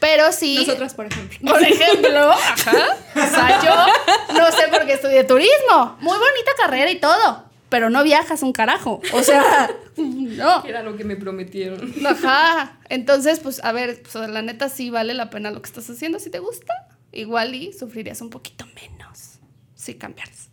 [0.00, 0.56] pero sí.
[0.58, 1.38] Nosotras, por ejemplo.
[1.50, 2.96] Por ejemplo, ajá.
[3.14, 5.96] O sea, yo no sé por qué estudié turismo.
[6.00, 7.44] Muy bonita carrera y todo.
[7.68, 9.00] Pero no viajas un carajo.
[9.12, 10.64] O sea, no.
[10.64, 11.94] Era lo que me prometieron.
[12.06, 12.78] Ajá.
[12.90, 16.18] Entonces, pues, a ver, pues, la neta sí vale la pena lo que estás haciendo
[16.18, 16.74] si te gusta.
[17.12, 19.38] Igual y sufrirías un poquito menos
[19.74, 20.51] si cambiaras.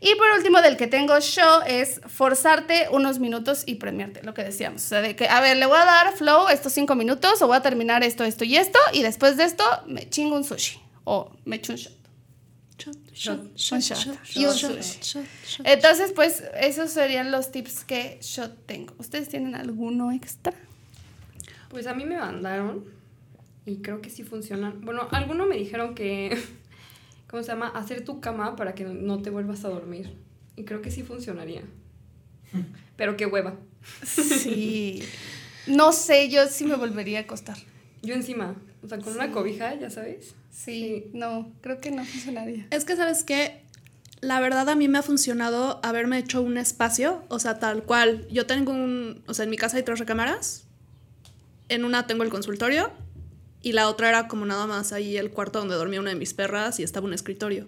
[0.00, 4.44] Y por último, del que tengo yo es forzarte unos minutos y premiarte, lo que
[4.44, 4.84] decíamos.
[4.84, 7.48] O sea, de que, a ver, le voy a dar flow estos cinco minutos o
[7.48, 10.78] voy a terminar esto, esto y esto y después de esto me chingo un sushi
[11.04, 11.98] o me echo un shot.
[12.78, 15.20] Shot, shot, shot, shot, y un sushi.
[15.64, 18.94] Entonces, pues esos serían los tips que yo tengo.
[18.98, 20.54] ¿Ustedes tienen alguno extra?
[21.70, 22.84] Pues a mí me mandaron
[23.66, 24.80] y creo que sí funcionan.
[24.82, 26.40] Bueno, algunos me dijeron que,
[27.28, 27.68] ¿cómo se llama?
[27.68, 30.16] Hacer tu cama para que no te vuelvas a dormir.
[30.56, 31.62] Y creo que sí funcionaría.
[32.96, 33.56] Pero qué hueva.
[34.04, 35.02] Sí.
[35.68, 37.58] No sé, yo sí me volvería a acostar.
[38.02, 40.34] Yo encima, o sea, con una cobija, ya sabes.
[40.50, 42.66] Sí, no, creo que no funcionaría.
[42.70, 43.60] Es que, ¿sabes qué?
[44.22, 48.26] La verdad a mí me ha funcionado haberme hecho un espacio, o sea, tal cual.
[48.30, 50.64] Yo tengo un, o sea, en mi casa hay tres recámaras.
[51.68, 52.90] En una tengo el consultorio
[53.62, 56.34] y la otra era como nada más ahí el cuarto donde dormía una de mis
[56.34, 57.66] perras y estaba un escritorio.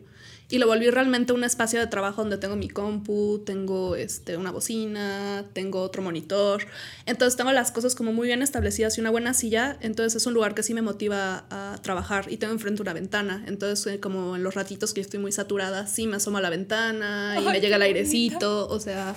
[0.48, 4.50] Y lo volví realmente un espacio de trabajo donde tengo mi compu, tengo este, una
[4.50, 6.66] bocina, tengo otro monitor.
[7.06, 9.78] Entonces tengo las cosas como muy bien establecidas y una buena silla.
[9.80, 13.44] Entonces es un lugar que sí me motiva a trabajar y tengo enfrente una ventana.
[13.46, 16.50] Entonces eh, como en los ratitos que estoy muy saturada, sí me asomo a la
[16.50, 18.66] ventana y me llega el airecito.
[18.68, 19.14] O sea...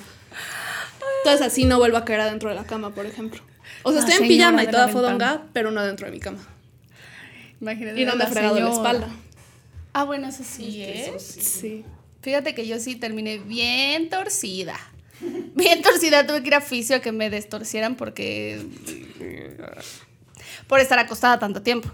[1.24, 3.42] Entonces así no vuelvo a caer adentro de la cama, por ejemplo.
[3.84, 6.53] O sea, estoy en pijama y toda fodonga, pero no dentro de mi cama.
[7.62, 8.02] Imagínate.
[8.02, 9.10] Y no me he fregado la espalda.
[9.94, 11.14] Ah, bueno, eso sí, ¿eh?
[11.20, 11.86] Sí.
[12.22, 14.80] Fíjate que yo sí terminé bien torcida.
[15.56, 18.66] Bien torcida, tuve que ir a fisio a que me destorcieran porque.
[20.68, 21.90] por estar acostada tanto tiempo.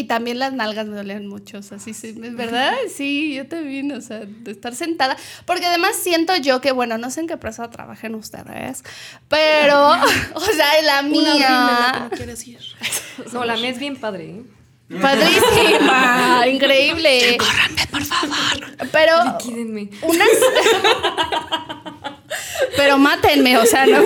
[0.00, 3.46] Y también las nalgas me dolían mucho, o sea, sí, sí, es verdad, sí, yo
[3.46, 7.26] también, o sea, de estar sentada, porque además siento yo que, bueno, no sé en
[7.26, 8.82] qué empresa trabajen ustedes,
[9.28, 9.90] pero,
[10.34, 11.34] o sea, la mía...
[11.36, 12.60] Una no quieres ir.
[13.34, 14.42] No, la mía es bien padre, ¿eh?
[15.02, 17.36] Padrísima, increíble.
[17.36, 18.88] Córranme, por favor.
[18.90, 19.90] Pero Liquídenme.
[20.00, 20.28] unas
[22.76, 23.98] Pero mátenme, o sea, no.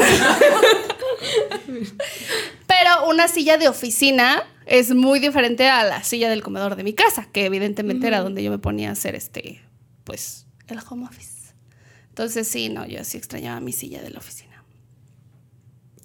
[2.81, 6.93] Pero una silla de oficina es muy diferente a la silla del comedor de mi
[6.95, 9.61] casa, que evidentemente era donde yo me ponía a hacer este,
[10.05, 11.53] pues, el home office.
[12.09, 14.63] Entonces sí, no, yo sí extrañaba mi silla de la oficina.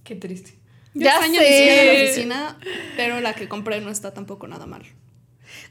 [0.04, 0.58] Qué triste.
[0.94, 2.06] Yo Ya extraño mi silla de la sé.
[2.12, 2.60] oficina,
[2.98, 4.84] pero la que compré no está tampoco nada mal.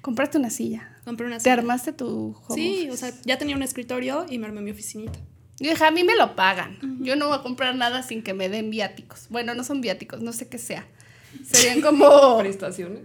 [0.00, 0.96] Compraste una silla.
[1.04, 1.54] Compré una Te silla.
[1.54, 2.90] armaste tu home Sí, office.
[2.92, 5.18] o sea, ya tenía un escritorio y me armé mi oficinita.
[5.60, 6.78] Yo dije, a mí me lo pagan.
[7.00, 9.26] Yo no voy a comprar nada sin que me den viáticos.
[9.28, 10.86] Bueno, no son viáticos, no sé qué sea.
[11.44, 12.38] Serían como...
[12.40, 13.02] Prestaciones.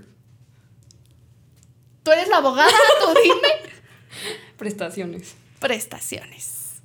[2.04, 3.72] Tú eres la abogada, tú dime.
[4.58, 5.36] Prestaciones.
[5.60, 6.82] Prestaciones.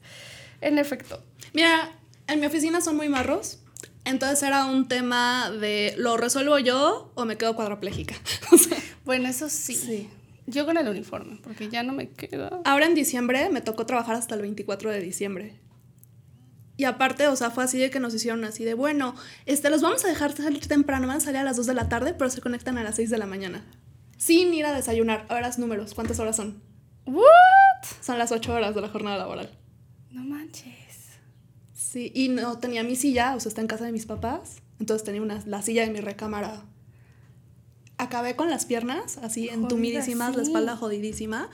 [0.60, 1.22] En efecto.
[1.52, 1.92] Mira,
[2.28, 3.58] en mi oficina son muy marros.
[4.04, 8.14] Entonces era un tema de ¿lo resuelvo yo o me quedo cuadraplégica?
[9.04, 10.10] Bueno, eso sí.
[10.50, 12.62] Yo con el uniforme, porque ya no me queda.
[12.64, 15.60] ahora en diciembre me tocó trabajar hasta el 24 de diciembre.
[16.78, 19.82] Y aparte, o sea, fue así de que nos hicieron así de, bueno, este, los
[19.82, 22.30] vamos a dejar salir temprano, van a salir a las 2 de la tarde, pero
[22.30, 23.66] se conectan a las 6 de la mañana.
[24.16, 25.26] Sin ir a desayunar.
[25.28, 26.62] Ahora es números, ¿cuántas horas son?
[27.04, 27.24] ¿What?
[28.00, 29.50] Son las 8 horas de la jornada laboral.
[30.10, 31.18] No manches.
[31.74, 34.62] Sí, y no tenía mi silla, o sea, está en casa de mis papás.
[34.80, 36.62] Entonces tenía una, la silla de mi recámara.
[37.98, 41.48] Acabé con las piernas así entumidísimas, la espalda jodidísima.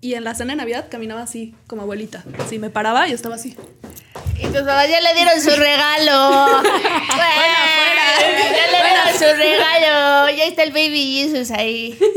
[0.00, 2.24] Y en la cena de Navidad caminaba así, como abuelita.
[2.38, 3.56] Así me paraba y estaba así.
[4.36, 6.62] Y tus papás ya le dieron su regalo.
[6.62, 8.06] bueno, fuera.
[8.50, 10.36] Ya le dieron su regalo.
[10.36, 11.98] Ya está el baby Jesus ahí.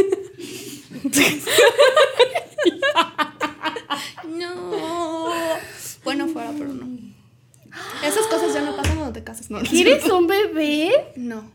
[4.28, 5.30] No.
[6.04, 6.88] Bueno, fuera, pero no.
[8.04, 9.62] Esas cosas ya no pasan cuando te casas, ¿no?
[9.62, 11.14] ¿Quieres un bebé?
[11.16, 11.50] No.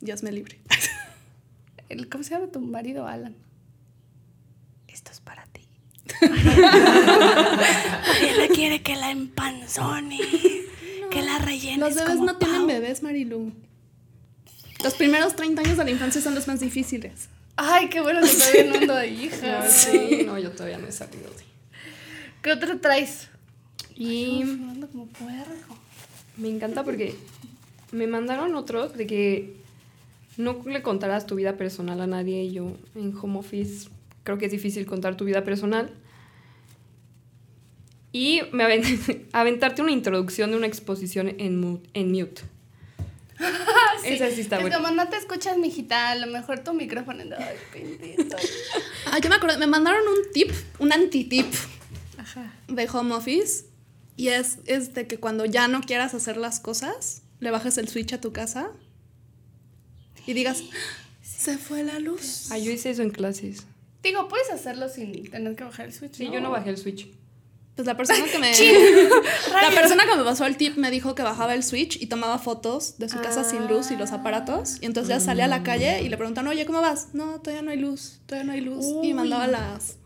[0.00, 0.58] Dios me libre.
[1.88, 3.34] El- ¿Cómo se llama tu marido, Alan?
[4.88, 5.62] Esto es para ti.
[8.22, 10.18] Ella quiere que la empanzone,
[11.10, 11.78] que la rellene.
[11.78, 13.52] Los bebés no tienen bebés, Marilu.
[14.82, 17.28] Los primeros 30 años de la infancia son los más difíciles.
[17.56, 19.68] Ay, qué bueno que todavía no ando ahí, hija.
[19.68, 21.44] Sí, no, yo todavía no he salido de.
[22.42, 23.28] ¿Qué otro traes?
[23.94, 25.78] Y ando como puerco.
[26.36, 27.16] me encanta porque
[27.92, 29.56] me mandaron otros de que
[30.36, 32.42] no le contarás tu vida personal a nadie.
[32.44, 33.88] Y yo en home office
[34.22, 35.90] creo que es difícil contar tu vida personal.
[38.12, 42.42] Y me aven- aventarte una introducción de una exposición en, mu- en mute.
[44.04, 44.76] Esa sí está Es buena.
[44.76, 47.24] como no te escuchas, mijita, a lo mejor tu micrófono
[47.74, 48.36] bendito.
[49.12, 51.46] Ah, yo me acuerdo, me mandaron un tip, un anti-tip
[52.68, 53.66] de home office.
[54.16, 57.86] Y es, es de que cuando ya no quieras hacer las cosas, le bajes el
[57.88, 58.70] switch a tu casa
[60.26, 60.62] y digas,
[61.22, 62.48] se fue la luz.
[62.50, 63.66] Ah, yo hice eso en clases.
[64.02, 66.14] Digo, puedes hacerlo sin tener que bajar el switch.
[66.14, 67.08] Sí, yo no bajé el switch.
[67.74, 68.52] Pues la persona que me.
[69.62, 72.38] la persona que me pasó el tip me dijo que bajaba el switch y tomaba
[72.38, 74.78] fotos de su casa sin luz y los aparatos.
[74.80, 77.08] Y entonces ya salía a la calle y le preguntaban, oye, ¿cómo vas?
[77.12, 78.86] No, todavía no hay luz, todavía no hay luz.
[78.86, 79.12] Y Uy.
[79.12, 79.98] mandaba las,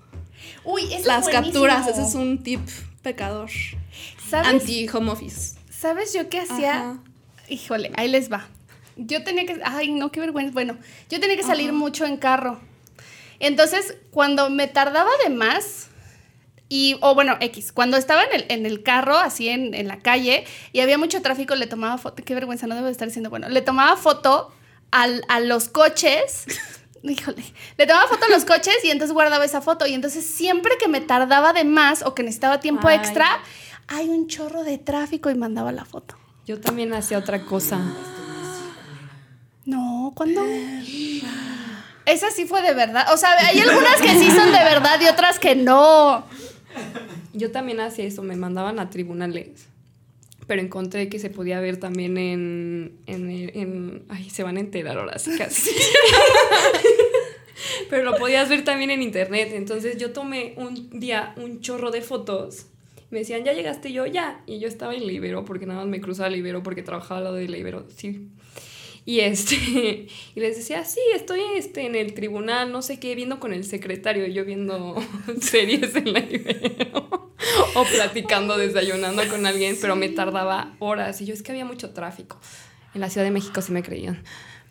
[0.65, 1.87] Uy, eso las es capturas.
[1.87, 2.61] Ese es un tip
[3.03, 3.51] pecador.
[4.29, 4.49] ¿Sabes?
[4.49, 5.57] Anti-home office.
[5.71, 6.75] ¿Sabes yo qué hacía?
[6.75, 7.03] Ajá.
[7.49, 8.49] Híjole, ahí les va.
[9.07, 9.61] Yo tenía que.
[9.65, 10.53] Ay, no, qué vergüenza.
[10.53, 10.77] Bueno,
[11.09, 12.61] yo tenía que salir mucho en carro.
[13.39, 15.89] Entonces, cuando me tardaba de más.
[16.73, 19.99] Y, o bueno, X, cuando estaba en el, en el carro, así en, en la
[19.99, 23.29] calle, y había mucho tráfico, le tomaba foto, qué vergüenza, no debo de estar diciendo,
[23.29, 24.53] bueno, le tomaba foto
[24.93, 26.45] al- a los coches,
[27.03, 27.43] híjole,
[27.77, 30.87] le tomaba foto a los coches y entonces guardaba esa foto, y entonces siempre que
[30.87, 32.99] me tardaba de más o que necesitaba tiempo Ay.
[32.99, 33.27] extra,
[33.89, 36.15] hay un chorro de tráfico y mandaba la foto.
[36.47, 37.81] Yo también hacía otra cosa.
[39.71, 40.43] No, ¿cuándo?
[42.07, 43.07] Esa sí fue de verdad.
[43.13, 46.25] O sea, hay algunas que sí son de verdad y otras que no.
[47.33, 49.67] Yo también hacía eso, me mandaban a tribunales.
[50.49, 54.99] Pero encontré que se podía ver también en, en, en- Ay, se van a enterar
[54.99, 55.71] ahora sí casi.
[57.89, 59.51] Pero lo podías ver también en internet.
[59.53, 62.67] Entonces yo tomé un día un chorro de fotos.
[63.11, 63.93] Me decían, ¿ya llegaste?
[63.93, 64.43] Yo, ya.
[64.47, 67.37] Y yo estaba en Libero, porque nada más me cruzaba Libero, porque trabajaba al lado
[67.37, 67.87] de Libero.
[67.97, 68.29] Sí.
[69.05, 69.57] Y este,
[70.35, 73.65] y les decía, sí, estoy este, en el tribunal, no sé qué, viendo con el
[73.65, 74.97] secretario, yo viendo
[75.41, 77.33] series en la Ibero,
[77.75, 81.91] o platicando, desayunando con alguien, pero me tardaba horas, y yo es que había mucho
[81.91, 82.39] tráfico.
[82.95, 84.23] En la Ciudad de México sí me creían,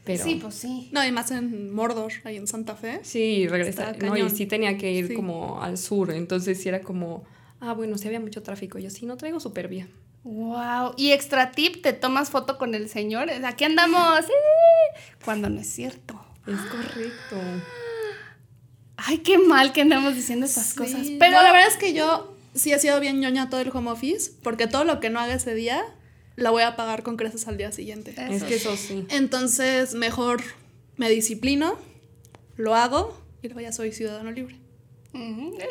[0.03, 0.23] pero...
[0.23, 0.89] Sí, pues sí.
[0.91, 2.99] No, y más en Mordor, ahí en Santa Fe.
[3.03, 4.01] Sí, regresar.
[4.03, 5.13] No, y sí tenía que ir Sí.
[5.13, 7.23] como al sur, entonces sí era como,
[7.59, 8.77] ah, bueno, sí había mucho tráfico.
[8.77, 9.89] Yo sí, no traigo súper bien.
[10.29, 10.93] Wow.
[10.95, 13.29] Y extra tip, te tomas foto con el señor.
[13.31, 14.25] Aquí andamos.
[15.25, 16.23] Cuando no es cierto.
[16.45, 17.35] Es correcto.
[18.97, 20.75] Ay, qué mal que andamos diciendo esas Sí.
[20.77, 21.07] cosas.
[21.17, 24.31] Pero la verdad es que yo sí he sido bien ñoña todo el home office,
[24.43, 25.81] porque todo lo que no haga ese día,
[26.35, 28.11] la voy a pagar con creces al día siguiente.
[28.11, 29.05] Eso es que eso sí.
[29.09, 30.43] Entonces, mejor
[30.97, 31.77] me disciplino,
[32.55, 34.57] lo hago y luego ya soy ciudadano libre.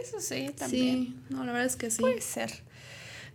[0.02, 1.04] Eso sí, también.
[1.04, 2.00] Sí, no, la verdad es que sí.
[2.00, 2.66] Puede ser.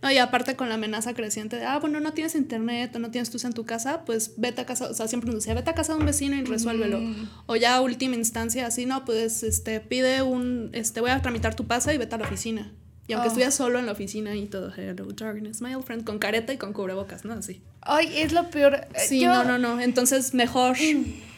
[0.04, 3.10] No, y aparte con la amenaza creciente de, ah, bueno, no tienes internet o no
[3.10, 5.70] tienes luz en tu casa, pues vete a casa, o sea, siempre nos decía, vete
[5.70, 7.00] a casa de un vecino y resuélvelo.
[7.46, 11.66] O ya última instancia, así, no, pues, este, pide un, este, voy a tramitar tu
[11.66, 12.70] pasa y vete a la oficina.
[13.08, 13.30] Y aunque Oh.
[13.30, 16.58] estuvieras solo en la oficina y todo, hello, darkness, my old friend, con careta y
[16.58, 17.32] con cubrebocas, ¿no?
[17.32, 17.62] Así.
[17.80, 18.74] Ay, es lo peor.
[18.94, 19.80] Eh, Sí, yo- no, no, no.
[19.80, 20.76] Entonces, mejor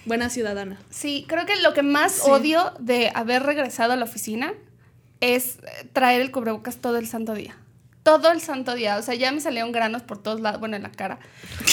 [0.07, 0.79] buena ciudadana.
[0.91, 2.23] Sí, creo que lo que más Sí.
[2.31, 4.55] odio de haber regresado a la oficina
[5.21, 5.59] es
[5.93, 7.57] traer el cubrebocas todo el santo día.
[8.07, 8.99] Todo el santo día.
[8.99, 10.61] O sea, ya me salieron granos por todos lados.
[10.61, 11.19] Bueno, en la cara.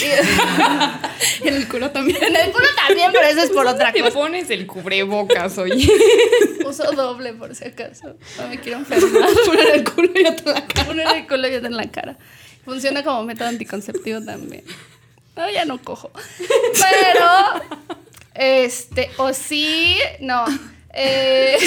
[0.01, 2.23] Y en el culo también.
[2.23, 4.13] en el culo también, pero eso es por otra Te cosa.
[4.15, 5.87] pones el cubrebocas, oye.
[6.65, 8.15] Uso doble por si acaso.
[8.39, 9.29] No me quiero enfermar.
[9.47, 10.89] Uno en el culo y otro en la cara.
[10.89, 12.17] Uno en el culo y otro en la cara.
[12.65, 14.63] Funciona como método anticonceptivo también.
[15.35, 16.09] No, ya no cojo.
[16.39, 17.61] Pero,
[18.33, 20.45] este, o sí, no.
[20.95, 21.57] Eh,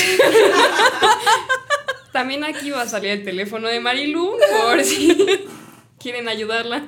[2.16, 5.14] También aquí va a salir el teléfono de Marilu por si
[5.98, 6.86] quieren ayudarla.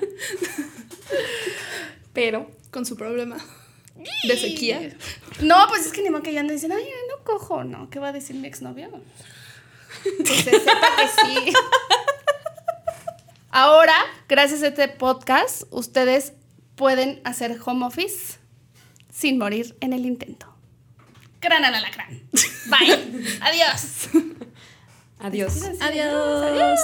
[2.15, 3.37] Pero Con su problema
[4.27, 4.97] de sequía.
[5.41, 7.91] No, pues es que ni modo que ya ando diciendo, ay, no cojo, no.
[7.91, 8.89] ¿Qué va a decir mi exnovio?
[10.03, 11.53] Que se sepa que sí.
[13.51, 13.97] Ahora,
[14.31, 16.33] gracias a este podcast, ustedes
[16.75, 18.39] pueden hacer home office
[19.13, 20.47] sin morir en el intento.
[21.43, 22.23] Gran alacrán.
[22.71, 23.39] Bye.
[23.43, 24.09] Adiós.
[25.21, 25.63] Adiós.
[25.81, 26.81] Adiós.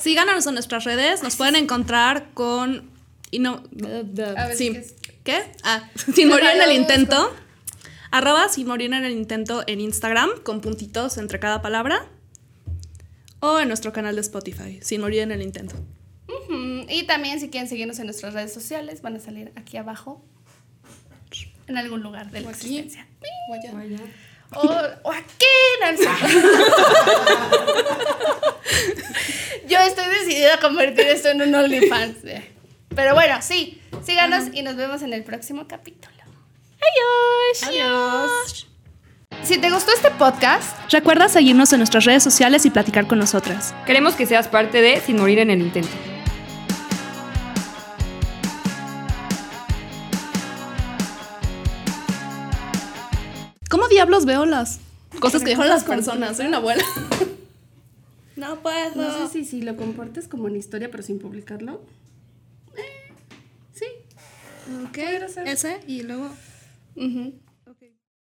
[0.00, 1.22] Síganos en nuestras redes.
[1.22, 2.90] Nos pueden encontrar con.
[3.30, 3.62] Y no.
[4.56, 4.80] Sí.
[5.24, 5.42] ¿qué.
[5.64, 7.34] Ah, sin morir en el intento.
[8.10, 12.06] Arroba sin morir en el intento en Instagram, con puntitos entre cada palabra.
[13.40, 15.76] O en nuestro canal de Spotify, sin morir en el intento.
[16.88, 20.24] Y también si quieren seguirnos en nuestras redes sociales, van a salir aquí abajo.
[21.66, 22.78] En algún lugar de la O aquí.
[22.78, 23.06] existencia.
[23.50, 23.54] O,
[24.54, 26.08] o no, no sé.
[29.68, 32.16] Yo estoy decidida a convertir esto en un OnlyFans.
[32.94, 33.80] Pero bueno, sí.
[34.04, 36.14] Síganos y nos vemos en el próximo capítulo.
[36.76, 37.62] Adiós.
[37.64, 38.68] Adiós.
[39.42, 43.74] Si te gustó este podcast, Recuerda seguirnos en nuestras redes sociales y platicar con nosotras.
[43.84, 46.15] Queremos que seas parte de Sin morir en el intento.
[53.96, 54.78] Diablos veo las
[55.20, 56.36] cosas que dijeron las personas?
[56.36, 56.84] Soy una abuela.
[58.36, 58.94] No puedo.
[58.96, 61.80] no sé si, si lo compartes como en historia, pero sin publicarlo.
[62.76, 63.14] Eh,
[63.72, 63.86] sí.
[64.92, 65.24] ¿Qué?
[65.46, 66.28] Ese y luego.
[66.96, 67.32] Ujú.